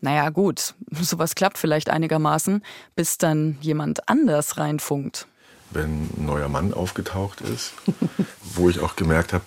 [0.00, 2.62] Naja, gut, sowas klappt vielleicht einigermaßen,
[2.94, 5.26] bis dann jemand anders reinfunkt.
[5.72, 7.72] Wenn ein neuer Mann aufgetaucht ist,
[8.40, 9.44] wo ich auch gemerkt habe,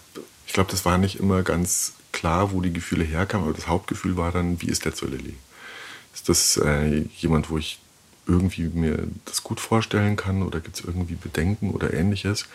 [0.54, 4.18] ich glaube, das war nicht immer ganz klar, wo die Gefühle herkamen, aber das Hauptgefühl
[4.18, 5.34] war dann, wie ist der zur Lilly?
[6.14, 7.80] Ist das äh, jemand, wo ich
[8.28, 12.46] irgendwie mir das gut vorstellen kann oder gibt es irgendwie Bedenken oder ähnliches?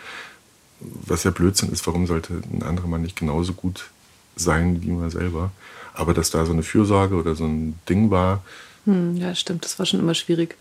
[0.79, 3.91] Was ja Blödsinn ist, warum sollte ein anderer Mann nicht genauso gut
[4.37, 5.51] sein wie man selber?
[5.93, 8.45] Aber dass da so eine Fürsorge oder so ein Ding war.
[8.85, 10.57] Hm, ja, stimmt, das war schon immer schwierig.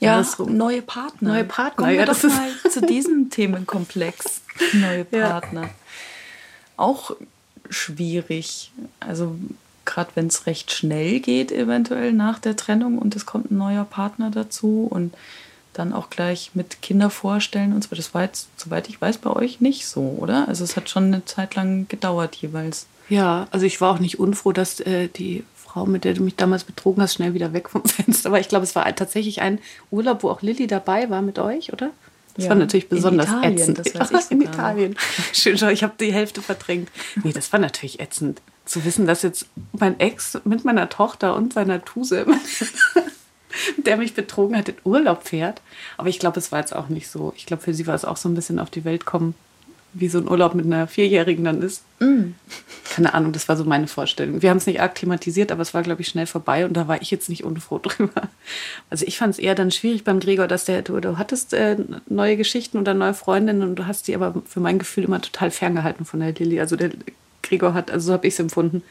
[0.00, 1.32] Ja, neue Partner.
[1.34, 4.40] Neue Partner, Kommen ja, wir doch mal zu diesem Themenkomplex.
[4.72, 5.64] Neue Partner.
[5.64, 5.70] Ja
[6.76, 7.12] auch
[7.70, 8.72] schwierig.
[9.00, 9.36] Also
[9.84, 13.84] gerade wenn es recht schnell geht, eventuell nach der Trennung und es kommt ein neuer
[13.84, 15.14] Partner dazu und
[15.72, 17.94] dann auch gleich mit Kinder vorstellen und so.
[17.94, 20.48] Das war jetzt, soweit ich weiß, bei euch nicht so, oder?
[20.48, 22.86] Also es hat schon eine Zeit lang gedauert jeweils.
[23.08, 26.36] Ja, also ich war auch nicht unfroh, dass äh, die Frau, mit der du mich
[26.36, 28.40] damals betrogen hast, schnell wieder weg vom Fenster war.
[28.40, 29.58] Ich glaube, es war tatsächlich ein
[29.90, 31.90] Urlaub, wo auch Lilly dabei war mit euch, oder?
[32.36, 32.50] Das ja.
[32.50, 33.78] war natürlich besonders in Italien, ätzend.
[33.94, 34.96] Das weiß ich in Italien.
[35.32, 36.90] Schön, schau, ich habe die Hälfte verdrängt.
[37.22, 38.40] Nee, das war natürlich ätzend.
[38.64, 42.26] Zu wissen, dass jetzt mein Ex mit meiner Tochter und seiner Tuse,
[43.78, 45.62] der mich betrogen hat, in Urlaub fährt.
[45.96, 47.32] Aber ich glaube, es war jetzt auch nicht so.
[47.36, 49.34] Ich glaube, für sie war es auch so ein bisschen auf die Welt kommen
[49.92, 51.82] wie so ein Urlaub mit einer Vierjährigen dann ist.
[52.00, 52.32] Mm.
[52.94, 54.42] Keine Ahnung, das war so meine Vorstellung.
[54.42, 57.00] Wir haben es nicht akklimatisiert, aber es war, glaube ich, schnell vorbei und da war
[57.00, 58.28] ich jetzt nicht unfroh drüber.
[58.90, 61.76] Also ich fand es eher dann schwierig beim Gregor, dass der, du, du hattest äh,
[62.08, 65.50] neue Geschichten oder neue Freundinnen und du hast die aber für mein Gefühl immer total
[65.50, 66.60] ferngehalten von der Lilly.
[66.60, 66.90] Also der
[67.42, 68.82] Gregor hat, also so habe ich es empfunden.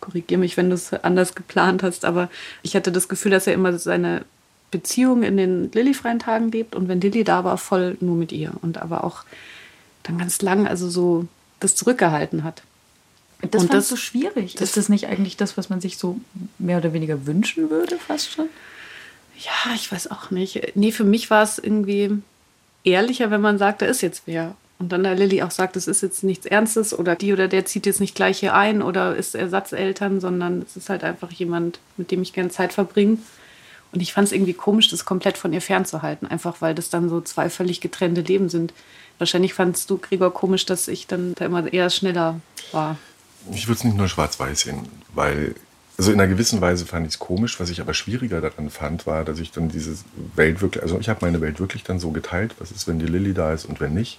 [0.00, 2.28] Korrigiere mich, wenn du es anders geplant hast, aber
[2.62, 4.24] ich hatte das Gefühl, dass er immer seine
[4.70, 8.52] Beziehung in den Lilly-freien Tagen lebt und wenn Lilly da war, voll nur mit ihr
[8.62, 9.24] und aber auch
[10.02, 11.26] dann ganz lang also so
[11.60, 12.62] das zurückgehalten hat.
[13.50, 14.54] Das ist so schwierig.
[14.54, 16.20] Das, ist das nicht eigentlich das, was man sich so
[16.58, 18.48] mehr oder weniger wünschen würde, fast schon?
[19.38, 20.76] Ja, ich weiß auch nicht.
[20.76, 22.18] Nee, für mich war es irgendwie
[22.84, 24.54] ehrlicher, wenn man sagt, da ist jetzt wer.
[24.78, 27.64] Und dann der Lilly auch sagt, es ist jetzt nichts Ernstes oder die oder der
[27.64, 31.78] zieht jetzt nicht gleich hier ein oder ist Ersatzeltern, sondern es ist halt einfach jemand,
[31.96, 33.18] mit dem ich gerne Zeit verbringe.
[33.92, 37.08] Und ich fand es irgendwie komisch, das komplett von ihr fernzuhalten, einfach weil das dann
[37.08, 38.72] so zwei völlig getrennte Leben sind.
[39.18, 42.40] Wahrscheinlich fandst du, Gregor, komisch, dass ich dann da immer eher schneller
[42.72, 42.96] war.
[43.52, 45.54] Ich würde es nicht nur schwarz-weiß sehen, weil,
[45.98, 47.60] also in einer gewissen Weise fand ich es komisch.
[47.60, 49.96] Was ich aber schwieriger daran fand, war, dass ich dann diese
[50.36, 53.06] Welt wirklich, also ich habe meine Welt wirklich dann so geteilt, was ist, wenn die
[53.06, 54.18] Lilly da ist und wenn nicht.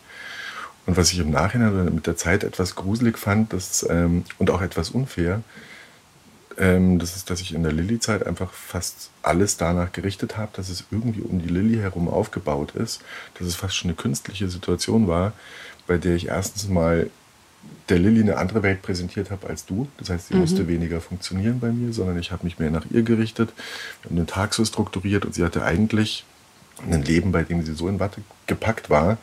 [0.86, 4.62] Und was ich im Nachhinein mit der Zeit etwas gruselig fand das, ähm, und auch
[4.62, 5.42] etwas unfair,
[6.58, 10.70] ähm, das ist, dass ich in der Lilly-Zeit einfach fast alles danach gerichtet habe, dass
[10.70, 13.02] es irgendwie um die Lilly herum aufgebaut ist,
[13.38, 15.34] dass es fast schon eine künstliche Situation war,
[15.88, 17.10] bei der ich erstens mal
[17.90, 19.88] der Lilly eine andere Welt präsentiert habe als du.
[19.98, 20.42] Das heißt, sie mhm.
[20.42, 23.52] musste weniger funktionieren bei mir, sondern ich habe mich mehr nach ihr gerichtet,
[24.10, 26.26] und den Tag so strukturiert und sie hatte eigentlich
[26.90, 29.18] ein Leben, bei dem sie so in Watte gepackt war,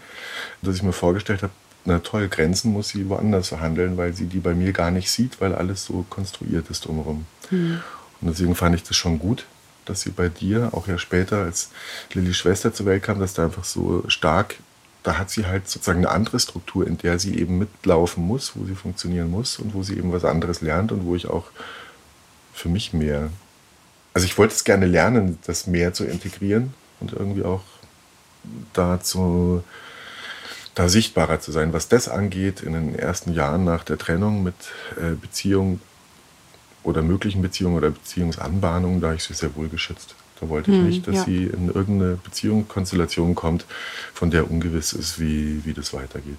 [0.62, 1.52] dass ich mir vorgestellt habe,
[1.84, 5.40] na toll, Grenzen muss sie woanders verhandeln, weil sie die bei mir gar nicht sieht,
[5.40, 7.26] weil alles so konstruiert ist drumherum.
[7.50, 7.80] Mhm.
[8.20, 9.46] Und deswegen fand ich das schon gut,
[9.86, 11.70] dass sie bei dir, auch ja später, als
[12.12, 14.56] Lillys Schwester zur Welt kam, dass da einfach so stark,
[15.02, 18.66] da hat sie halt sozusagen eine andere Struktur, in der sie eben mitlaufen muss, wo
[18.66, 21.46] sie funktionieren muss und wo sie eben was anderes lernt und wo ich auch
[22.52, 23.30] für mich mehr,
[24.12, 27.62] also ich wollte es gerne lernen, das mehr zu integrieren und irgendwie auch
[28.74, 29.64] dazu
[30.74, 31.72] da sichtbarer zu sein.
[31.72, 34.54] Was das angeht, in den ersten Jahren nach der Trennung mit
[34.96, 35.80] äh, Beziehung
[36.82, 40.14] oder möglichen Beziehungen oder Beziehungsanbahnungen, da ich sie sehr wohl geschützt.
[40.40, 41.24] Da wollte ich hm, nicht, dass ja.
[41.24, 43.66] sie in irgendeine Beziehung, Konstellation kommt,
[44.14, 46.38] von der ungewiss ist, wie, wie das weitergeht.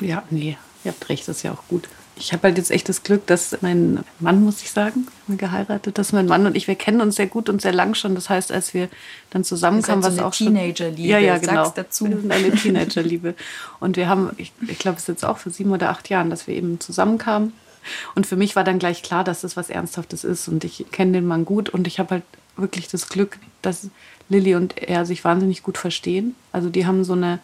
[0.00, 1.88] Ja, nee, ihr habt recht, das ist ja auch gut.
[2.18, 6.12] Ich habe halt jetzt echt das Glück, dass mein Mann, muss ich sagen, geheiratet, dass
[6.12, 8.14] mein Mann und ich, wir kennen uns sehr gut und sehr lang schon.
[8.14, 8.88] Das heißt, als wir
[9.30, 11.08] dann zusammenkamen, was so auch Teenager-Liebe.
[11.08, 11.70] Ja, ja, genau.
[11.74, 12.08] dazu.
[12.08, 13.34] Wir sind eine Teenager-Liebe.
[13.80, 16.30] Und wir haben, ich, ich glaube, es ist jetzt auch für sieben oder acht Jahren,
[16.30, 17.52] dass wir eben zusammenkamen.
[18.14, 20.48] Und für mich war dann gleich klar, dass das was Ernsthaftes ist.
[20.48, 22.24] Und ich kenne den Mann gut und ich habe halt
[22.56, 23.88] wirklich das Glück, dass
[24.28, 26.34] Lilly und er sich wahnsinnig gut verstehen.
[26.52, 27.38] Also die haben so eine,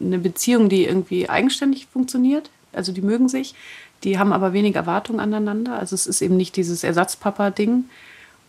[0.00, 2.50] eine Beziehung, die irgendwie eigenständig funktioniert.
[2.72, 3.54] Also die mögen sich.
[4.04, 5.78] Die haben aber wenig Erwartungen aneinander.
[5.78, 7.84] Also es ist eben nicht dieses Ersatzpapa-Ding.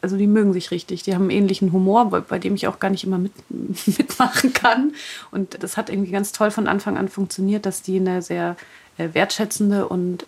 [0.01, 1.03] Also die mögen sich richtig.
[1.03, 3.31] Die haben einen ähnlichen Humor, bei, dem ich auch gar nicht immer mit,
[3.87, 4.93] mitmachen kann.
[5.31, 8.57] Und das hat irgendwie ganz toll von Anfang an funktioniert, dass die eine sehr
[8.97, 10.25] äh, wertschätzende und,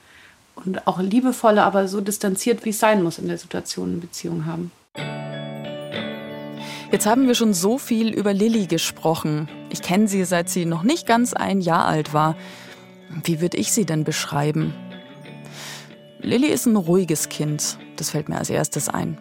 [0.55, 4.45] und auch liebevolle, aber so distanziert, wie es sein muss in der Situation, eine Beziehung
[4.45, 4.71] haben.
[6.91, 9.49] Jetzt haben wir schon so viel über Lilly gesprochen.
[9.69, 12.37] Ich kenne sie, seit sie noch nicht ganz ein Jahr alt war.
[13.23, 14.73] Wie würde ich sie denn beschreiben?
[16.19, 17.77] Lilly ist ein ruhiges Kind.
[17.97, 19.17] Das fällt mir als erstes ein.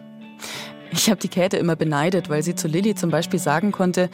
[0.91, 4.09] Ich habe die Käthe immer beneidet, weil sie zu Lilly zum Beispiel sagen konnte,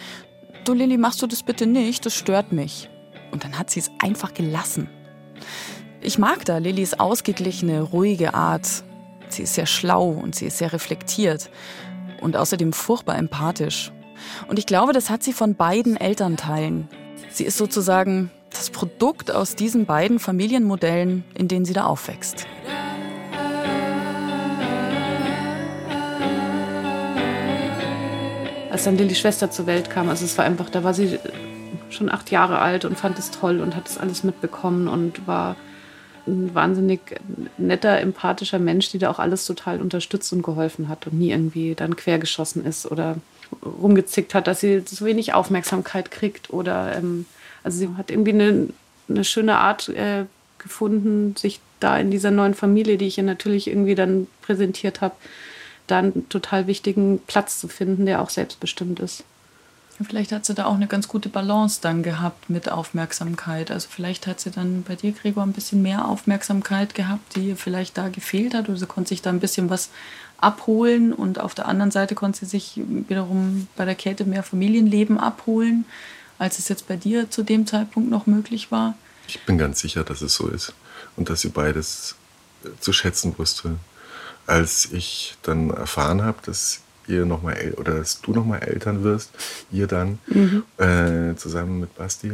[0.65, 2.89] du Lilly, machst du das bitte nicht, das stört mich.
[3.31, 4.89] Und dann hat sie es einfach gelassen.
[6.01, 8.83] Ich mag da Lillys ausgeglichene, ruhige Art.
[9.29, 11.49] Sie ist sehr schlau und sie ist sehr reflektiert
[12.21, 13.91] und außerdem furchtbar empathisch.
[14.47, 16.87] Und ich glaube, das hat sie von beiden Elternteilen.
[17.29, 22.45] Sie ist sozusagen das Produkt aus diesen beiden Familienmodellen, in denen sie da aufwächst.
[28.81, 31.19] Als dann Lillys Schwester zur Welt kam, also es war einfach, da war sie
[31.91, 35.55] schon acht Jahre alt und fand es toll und hat es alles mitbekommen und war
[36.25, 36.99] ein wahnsinnig
[37.59, 41.75] netter, empathischer Mensch, die da auch alles total unterstützt und geholfen hat und nie irgendwie
[41.75, 43.17] dann quergeschossen ist oder
[43.63, 47.27] rumgezickt hat, dass sie so wenig Aufmerksamkeit kriegt oder ähm,
[47.63, 48.69] also sie hat irgendwie eine,
[49.07, 50.25] eine schöne Art äh,
[50.57, 55.13] gefunden, sich da in dieser neuen Familie, die ich ihr natürlich irgendwie dann präsentiert habe,
[55.91, 59.23] da einen total wichtigen Platz zu finden, der auch selbstbestimmt ist.
[60.03, 63.69] Vielleicht hat sie da auch eine ganz gute Balance dann gehabt mit Aufmerksamkeit.
[63.69, 67.57] Also vielleicht hat sie dann bei dir, Gregor, ein bisschen mehr Aufmerksamkeit gehabt, die ihr
[67.57, 68.67] vielleicht da gefehlt hat.
[68.67, 69.89] Oder sie konnte sich da ein bisschen was
[70.37, 75.19] abholen und auf der anderen Seite konnte sie sich wiederum bei der Käthe mehr Familienleben
[75.19, 75.85] abholen,
[76.39, 78.95] als es jetzt bei dir zu dem Zeitpunkt noch möglich war.
[79.27, 80.73] Ich bin ganz sicher, dass es so ist
[81.15, 82.15] und dass sie beides
[82.79, 83.75] zu schätzen wusste.
[84.51, 89.01] Als ich dann erfahren habe, dass ihr noch mal oder dass du noch mal Eltern
[89.01, 89.31] wirst,
[89.71, 90.63] ihr dann mhm.
[90.77, 92.33] äh, zusammen mit Basti.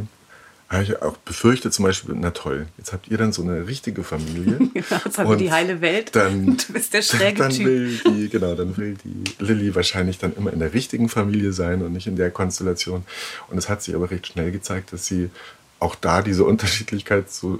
[0.68, 4.02] Habe ich auch befürchtet zum Beispiel, na toll, jetzt habt ihr dann so eine richtige
[4.02, 4.58] Familie.
[4.74, 7.66] jetzt haben wir die heile Welt dann, du bist der schräge dann Typ.
[7.66, 11.82] Will die, genau, dann will die Lilly wahrscheinlich dann immer in der richtigen Familie sein
[11.82, 13.04] und nicht in der Konstellation.
[13.48, 15.30] Und es hat sich aber recht schnell gezeigt, dass sie
[15.80, 17.58] auch da diese Unterschiedlichkeit so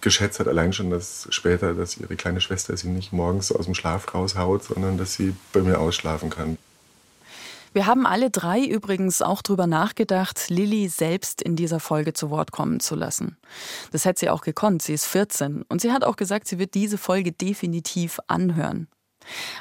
[0.00, 3.74] geschätzt hat, allein schon, dass später, dass ihre kleine Schwester sie nicht morgens aus dem
[3.74, 6.56] Schlaf raushaut, sondern dass sie bei mir ausschlafen kann.
[7.72, 12.50] Wir haben alle drei übrigens auch drüber nachgedacht, Lilly selbst in dieser Folge zu Wort
[12.50, 13.36] kommen zu lassen.
[13.92, 16.74] Das hätte sie auch gekonnt, sie ist 14 und sie hat auch gesagt, sie wird
[16.74, 18.88] diese Folge definitiv anhören.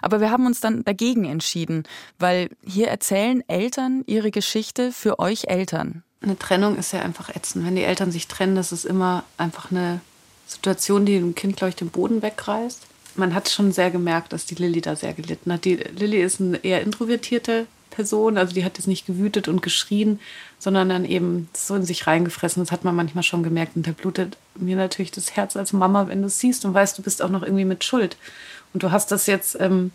[0.02, 1.84] Aber wir haben uns dann dagegen entschieden,
[2.18, 6.04] weil hier erzählen Eltern ihre Geschichte für euch Eltern.
[6.22, 7.66] Eine Trennung ist ja einfach ätzend.
[7.66, 10.02] Wenn die Eltern sich trennen, das ist immer einfach eine
[10.48, 12.82] Situation, die dem Kind, glaube ich, den Boden wegreißt.
[13.16, 15.66] Man hat schon sehr gemerkt, dass die Lilly da sehr gelitten hat.
[15.66, 20.20] Die Lilly ist eine eher introvertierte Person, also die hat jetzt nicht gewütet und geschrien,
[20.58, 22.64] sondern dann eben so in sich reingefressen.
[22.64, 26.08] Das hat man manchmal schon gemerkt und da blutet mir natürlich das Herz als Mama,
[26.08, 28.18] wenn du es siehst und weißt, du bist auch noch irgendwie mit Schuld.
[28.74, 29.92] Und du hast das jetzt ähm,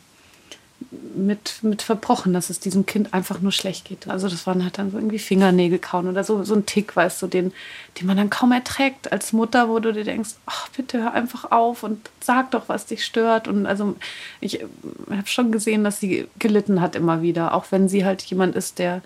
[0.91, 4.09] mit, mit verbrochen, dass es diesem Kind einfach nur schlecht geht.
[4.09, 7.23] Also das waren halt dann so irgendwie Fingernägel kauen oder so, so ein Tick, weißt
[7.23, 7.53] du, den,
[7.99, 11.51] den man dann kaum erträgt als Mutter, wo du dir denkst, ach, bitte hör einfach
[11.51, 13.49] auf und sag doch, was dich stört.
[13.49, 13.97] Und also
[14.41, 14.65] ich
[15.11, 18.79] habe schon gesehen, dass sie gelitten hat immer wieder, auch wenn sie halt jemand ist,
[18.79, 19.03] der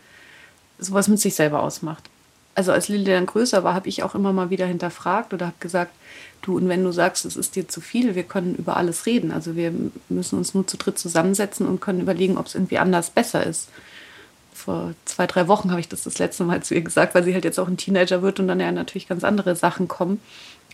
[0.78, 2.04] sowas mit sich selber ausmacht.
[2.58, 5.56] Also als Lilly dann größer war, habe ich auch immer mal wieder hinterfragt oder habe
[5.60, 5.92] gesagt,
[6.42, 9.32] Du, und wenn du sagst, es ist dir zu viel, wir können über alles reden.
[9.32, 9.72] Also wir
[10.08, 13.68] müssen uns nur zu dritt zusammensetzen und können überlegen, ob es irgendwie anders besser ist.
[14.54, 17.34] Vor zwei, drei Wochen habe ich das das letzte Mal zu ihr gesagt, weil sie
[17.34, 20.20] halt jetzt auch ein Teenager wird und dann ja natürlich ganz andere Sachen kommen,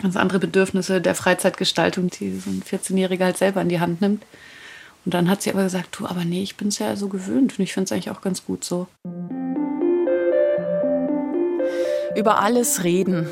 [0.01, 4.25] ganz andere Bedürfnisse der Freizeitgestaltung, die so ein 14-Jähriger halt selber in die Hand nimmt.
[5.05, 7.59] Und dann hat sie aber gesagt, du, aber nee, ich bin es ja so gewöhnt
[7.59, 8.87] und ich finde es eigentlich auch ganz gut so.
[12.17, 13.27] Über alles reden,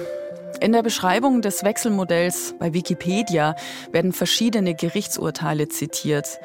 [0.60, 3.56] In der Beschreibung des Wechselmodells bei Wikipedia
[3.90, 6.38] werden verschiedene Gerichtsurteile zitiert.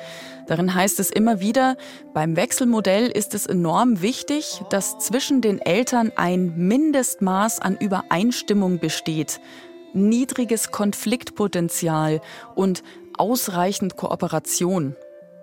[0.48, 1.78] Darin heißt es immer wieder,
[2.14, 9.40] beim Wechselmodell ist es enorm wichtig, dass zwischen den Eltern ein Mindestmaß an Übereinstimmung besteht,
[9.94, 12.22] niedriges Konfliktpotenzial
[12.56, 12.82] und
[13.18, 14.96] ausreichend Kooperation.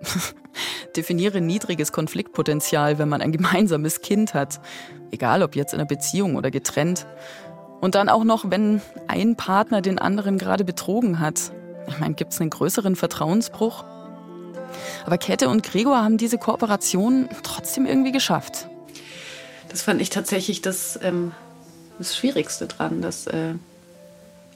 [0.95, 4.59] Definiere niedriges Konfliktpotenzial, wenn man ein gemeinsames Kind hat.
[5.11, 7.05] Egal ob jetzt in einer Beziehung oder getrennt.
[7.81, 11.51] Und dann auch noch, wenn ein Partner den anderen gerade betrogen hat.
[11.87, 13.83] Ich meine, gibt es einen größeren Vertrauensbruch?
[15.05, 18.67] Aber Käthe und Gregor haben diese Kooperation trotzdem irgendwie geschafft.
[19.69, 21.31] Das fand ich tatsächlich das, ähm,
[21.97, 23.55] das Schwierigste dran, dass äh,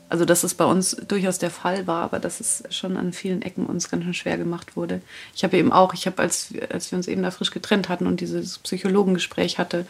[0.10, 3.42] also dass es bei uns durchaus der Fall war, aber dass es schon an vielen
[3.44, 5.02] Ecken uns ganz schön schwer gemacht wurde.
[5.36, 8.08] Ich habe eben auch, ich habe, als, als wir uns eben da frisch getrennt hatten
[8.08, 9.86] und dieses Psychologengespräch hatte,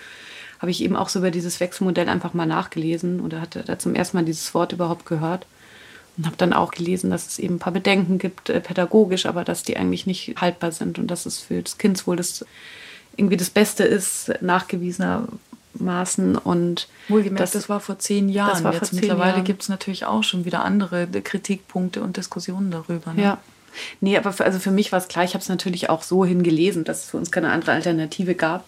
[0.59, 3.95] habe ich eben auch so über dieses Wechselmodell einfach mal nachgelesen oder hatte da zum
[3.95, 5.45] ersten Mal dieses Wort überhaupt gehört
[6.17, 9.45] und habe dann auch gelesen, dass es eben ein paar Bedenken gibt, äh, pädagogisch, aber
[9.45, 12.45] dass die eigentlich nicht haltbar sind und dass es für das Kindswohl das
[13.15, 15.29] irgendwie das Beste ist, nachgewiesener
[15.73, 18.63] Maßen und wohlgemerkt, das, das war vor zehn Jahren.
[18.63, 23.13] War Jetzt vor mittlerweile gibt es natürlich auch schon wieder andere Kritikpunkte und Diskussionen darüber.
[23.13, 23.21] Ne?
[23.21, 23.37] Ja.
[24.01, 26.25] Nee, aber für, also für mich war es klar, ich habe es natürlich auch so
[26.25, 28.65] hingelesen, dass es für uns keine andere Alternative gab.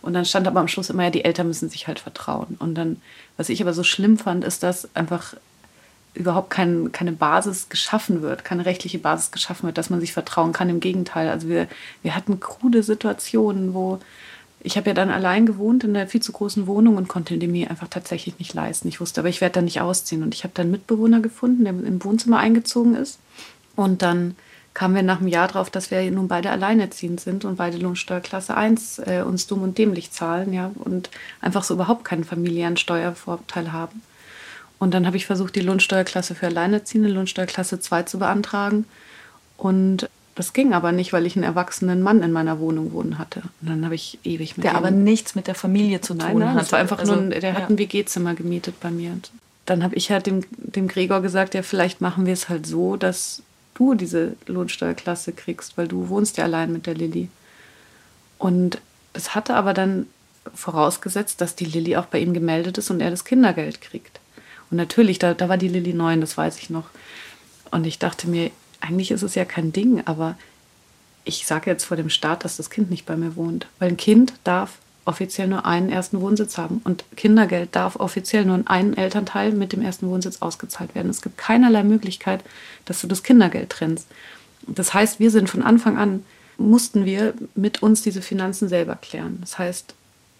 [0.00, 2.56] Und dann stand aber am Schluss immer, ja, die Eltern müssen sich halt vertrauen.
[2.58, 3.02] Und dann,
[3.36, 5.34] was ich aber so schlimm fand, ist, dass einfach
[6.14, 10.52] überhaupt kein, keine Basis geschaffen wird, keine rechtliche Basis geschaffen wird, dass man sich vertrauen
[10.52, 10.68] kann.
[10.68, 11.68] Im Gegenteil, also wir,
[12.02, 13.98] wir hatten krude Situationen, wo
[14.60, 17.46] ich habe ja dann allein gewohnt in einer viel zu großen Wohnung und konnte die
[17.46, 18.88] mir einfach tatsächlich nicht leisten.
[18.88, 20.22] Ich wusste, aber ich werde da nicht ausziehen.
[20.22, 23.18] Und ich habe dann einen Mitbewohner gefunden, der im Wohnzimmer eingezogen ist.
[23.76, 24.34] Und dann
[24.74, 28.56] kamen wir nach einem Jahr drauf, dass wir nun beide alleinerziehend sind und beide Lohnsteuerklasse
[28.56, 33.72] 1 äh, uns dumm und dämlich zahlen, ja, und einfach so überhaupt keinen familiären Steuervorteil
[33.72, 34.02] haben.
[34.78, 38.84] Und dann habe ich versucht, die Lohnsteuerklasse für Alleinerziehende, Lohnsteuerklasse 2 zu beantragen.
[39.56, 40.08] Und
[40.38, 43.42] das ging aber nicht, weil ich einen erwachsenen Mann in meiner Wohnung wohnen hatte.
[43.60, 46.50] Und dann habe ich ewig mit Der aber nichts mit der Familie zu tun nein,
[46.50, 46.60] hat.
[46.60, 47.54] Das war einfach also, nur, der ja.
[47.54, 49.10] hat ein WG-Zimmer gemietet bei mir.
[49.10, 49.32] Und
[49.66, 52.94] dann habe ich halt dem, dem Gregor gesagt, ja, vielleicht machen wir es halt so,
[52.94, 53.42] dass
[53.74, 57.30] du diese Lohnsteuerklasse kriegst, weil du wohnst ja allein mit der Lilly.
[58.38, 58.80] Und
[59.14, 60.06] es hatte aber dann
[60.54, 64.20] vorausgesetzt, dass die Lilly auch bei ihm gemeldet ist und er das Kindergeld kriegt.
[64.70, 66.90] Und natürlich, da, da war die Lilly neun, das weiß ich noch.
[67.72, 70.36] Und ich dachte mir, eigentlich ist es ja kein Ding, aber
[71.24, 73.66] ich sage jetzt vor dem Staat, dass das Kind nicht bei mir wohnt.
[73.78, 76.80] Weil ein Kind darf offiziell nur einen ersten Wohnsitz haben.
[76.84, 81.10] Und Kindergeld darf offiziell nur in einen Elternteil mit dem ersten Wohnsitz ausgezahlt werden.
[81.10, 82.44] Es gibt keinerlei Möglichkeit,
[82.84, 84.06] dass du das Kindergeld trennst.
[84.66, 86.24] Das heißt, wir sind von Anfang an,
[86.58, 89.38] mussten wir mit uns diese Finanzen selber klären.
[89.40, 89.94] Das heißt,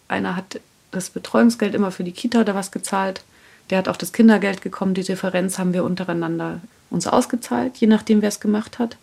[0.08, 3.22] einer hat das Betreuungsgeld immer für die Kita oder was gezahlt.
[3.70, 4.94] Der hat auf das Kindergeld gekommen.
[4.94, 8.96] Die Differenz haben wir untereinander uns ausgezahlt, je nachdem, wer es gemacht hat.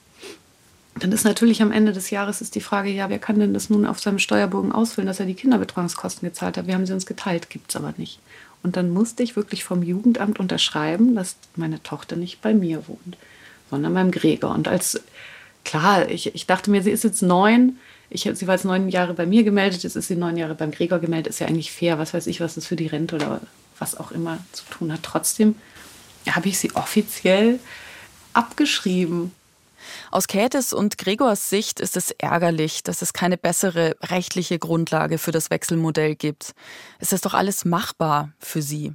[0.99, 3.69] Dann ist natürlich am Ende des Jahres ist die Frage, ja, wer kann denn das
[3.69, 6.67] nun auf seinem Steuerbogen ausfüllen, dass er die Kinderbetreuungskosten gezahlt hat?
[6.67, 8.19] Wir haben sie uns geteilt, gibt es aber nicht.
[8.63, 13.17] Und dann musste ich wirklich vom Jugendamt unterschreiben, dass meine Tochter nicht bei mir wohnt,
[13.69, 14.55] sondern beim Gregor.
[14.55, 15.01] Und als,
[15.65, 17.77] klar, ich, ich dachte mir, sie ist jetzt neun,
[18.09, 20.71] ich, sie war jetzt neun Jahre bei mir gemeldet, jetzt ist sie neun Jahre beim
[20.71, 23.41] Gregor gemeldet, ist ja eigentlich fair, was weiß ich, was das für die Rente oder
[23.77, 25.03] was auch immer zu tun hat.
[25.03, 25.55] Trotzdem
[26.31, 27.59] habe ich sie offiziell
[28.33, 29.31] abgeschrieben.
[30.11, 35.31] Aus Käthes und Gregors Sicht ist es ärgerlich, dass es keine bessere rechtliche Grundlage für
[35.31, 36.53] das Wechselmodell gibt.
[36.99, 38.93] Es ist doch alles machbar für sie.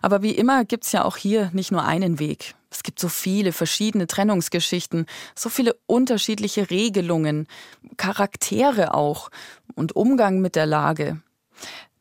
[0.00, 2.54] Aber wie immer gibt es ja auch hier nicht nur einen Weg.
[2.70, 7.48] Es gibt so viele verschiedene Trennungsgeschichten, so viele unterschiedliche Regelungen,
[7.96, 9.30] Charaktere auch
[9.74, 11.20] und Umgang mit der Lage.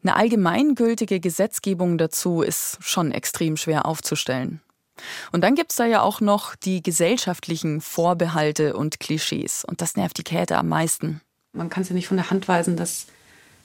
[0.05, 4.61] Eine allgemeingültige Gesetzgebung dazu ist schon extrem schwer aufzustellen.
[5.31, 9.65] Und dann gibt's da ja auch noch die gesellschaftlichen Vorbehalte und Klischees.
[9.65, 11.21] Und das nervt die Käthe am meisten.
[11.53, 13.07] Man kann es ja nicht von der Hand weisen, dass,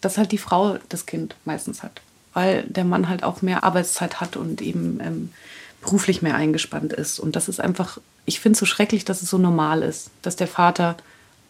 [0.01, 2.01] dass halt die Frau das Kind meistens hat.
[2.33, 5.35] Weil der Mann halt auch mehr Arbeitszeit hat und eben ähm,
[5.83, 7.21] beruflich mehr eingespannt ist.
[7.21, 10.37] Und das ist einfach, ich finde es so schrecklich, dass es so normal ist, dass
[10.37, 10.97] der Vater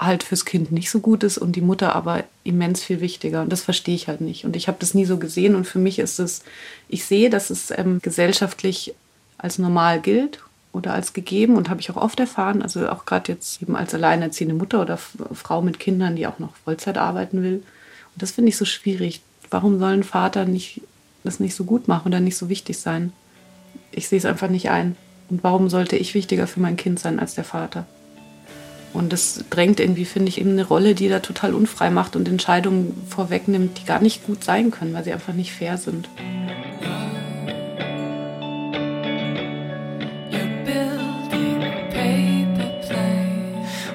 [0.01, 3.43] halt fürs Kind nicht so gut ist und die Mutter aber immens viel wichtiger.
[3.43, 4.45] Und das verstehe ich halt nicht.
[4.45, 5.55] Und ich habe das nie so gesehen.
[5.55, 6.43] Und für mich ist es,
[6.89, 8.95] ich sehe, dass es ähm, gesellschaftlich
[9.37, 10.43] als normal gilt
[10.73, 12.63] oder als gegeben und habe ich auch oft erfahren.
[12.63, 16.57] Also auch gerade jetzt eben als alleinerziehende Mutter oder Frau mit Kindern, die auch noch
[16.65, 17.57] Vollzeit arbeiten will.
[17.57, 19.21] Und das finde ich so schwierig.
[19.51, 20.81] Warum soll ein Vater nicht
[21.23, 23.13] das nicht so gut machen oder nicht so wichtig sein?
[23.93, 24.97] Ich sehe es einfach nicht ein.
[25.29, 27.87] Und warum sollte ich wichtiger für mein Kind sein als der Vater?
[28.93, 32.29] Und das drängt irgendwie, finde ich, eben eine Rolle, die da total unfrei macht und
[32.29, 36.09] Entscheidungen vorwegnimmt, die gar nicht gut sein können, weil sie einfach nicht fair sind.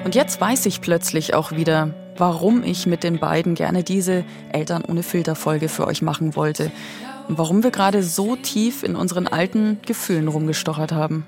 [0.04, 4.84] Und jetzt weiß ich plötzlich auch wieder, warum ich mit den beiden gerne diese Eltern
[4.86, 6.70] ohne Filter Folge für euch machen wollte
[7.28, 11.26] und warum wir gerade so tief in unseren alten Gefühlen rumgestochert haben.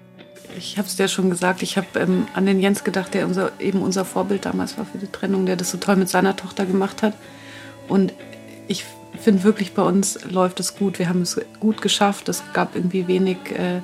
[0.59, 3.53] Ich habe es dir schon gesagt, ich habe ähm, an den Jens gedacht, der unser,
[3.61, 6.67] eben unser Vorbild damals war für die Trennung, der das so toll mit seiner Tochter
[6.67, 7.15] gemacht hat.
[7.87, 8.13] Und
[8.67, 8.85] ich
[9.21, 10.99] finde wirklich, bei uns läuft es gut.
[10.99, 12.29] Wir haben es gut geschafft.
[12.29, 13.83] Es gab irgendwie wenig, äh,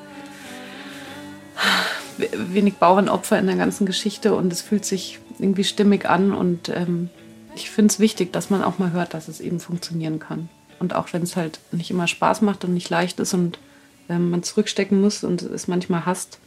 [2.19, 6.33] wenig Bauernopfer in der ganzen Geschichte und es fühlt sich irgendwie stimmig an.
[6.33, 7.09] Und ähm,
[7.55, 10.49] ich finde es wichtig, dass man auch mal hört, dass es eben funktionieren kann.
[10.81, 13.61] Und auch wenn es halt nicht immer Spaß macht und nicht leicht ist und
[14.09, 16.41] ähm, man zurückstecken muss und es manchmal hasst,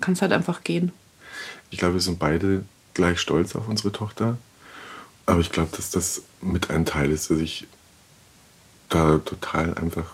[0.00, 0.92] kann es halt einfach gehen.
[1.70, 2.64] Ich glaube, wir sind beide
[2.94, 4.38] gleich stolz auf unsere Tochter.
[5.26, 7.66] Aber ich glaube, dass das mit ein Teil ist, dass ich
[8.88, 10.06] da total einfach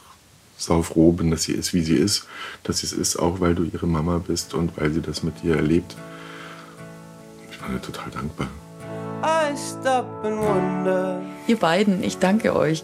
[0.57, 2.27] saufroh bin, dass sie ist, wie sie ist.
[2.63, 5.43] Dass sie es ist, auch weil du ihre Mama bist und weil sie das mit
[5.43, 5.95] dir erlebt.
[7.51, 8.49] Ich bin dir total dankbar.
[11.47, 12.83] Ihr beiden, ich danke euch.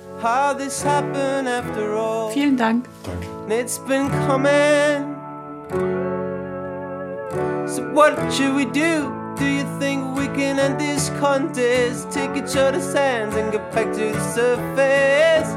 [2.32, 2.86] Vielen Dank.
[3.02, 3.26] Danke.
[7.68, 9.12] So what should we do?
[9.36, 12.10] Do you think we can end this contest?
[12.10, 15.52] Take each other's hands and get back to the surface.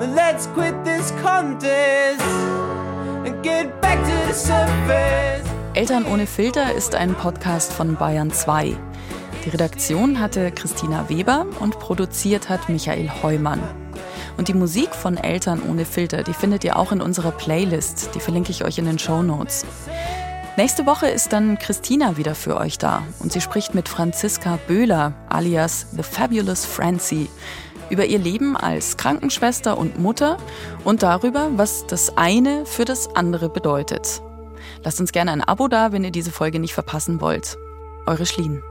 [0.00, 2.20] Then let's quit this contest
[3.24, 5.48] and get back to the surface.
[5.74, 8.76] Eltern ohne Filter ist ein Podcast von Bayern 2.
[9.44, 13.60] Die Redaktion hatte Christina Weber und produziert hat Michael Heumann.
[14.36, 18.10] Und die Musik von Eltern ohne Filter, die findet ihr auch in unserer Playlist.
[18.16, 19.64] Die verlinke ich euch in den Show Notes.
[20.58, 25.14] Nächste Woche ist dann Christina wieder für euch da und sie spricht mit Franziska Böhler
[25.30, 27.30] alias The Fabulous Francie
[27.88, 30.36] über ihr Leben als Krankenschwester und Mutter
[30.84, 34.20] und darüber, was das eine für das andere bedeutet.
[34.84, 37.56] Lasst uns gerne ein Abo da, wenn ihr diese Folge nicht verpassen wollt.
[38.06, 38.62] Eure Schlien.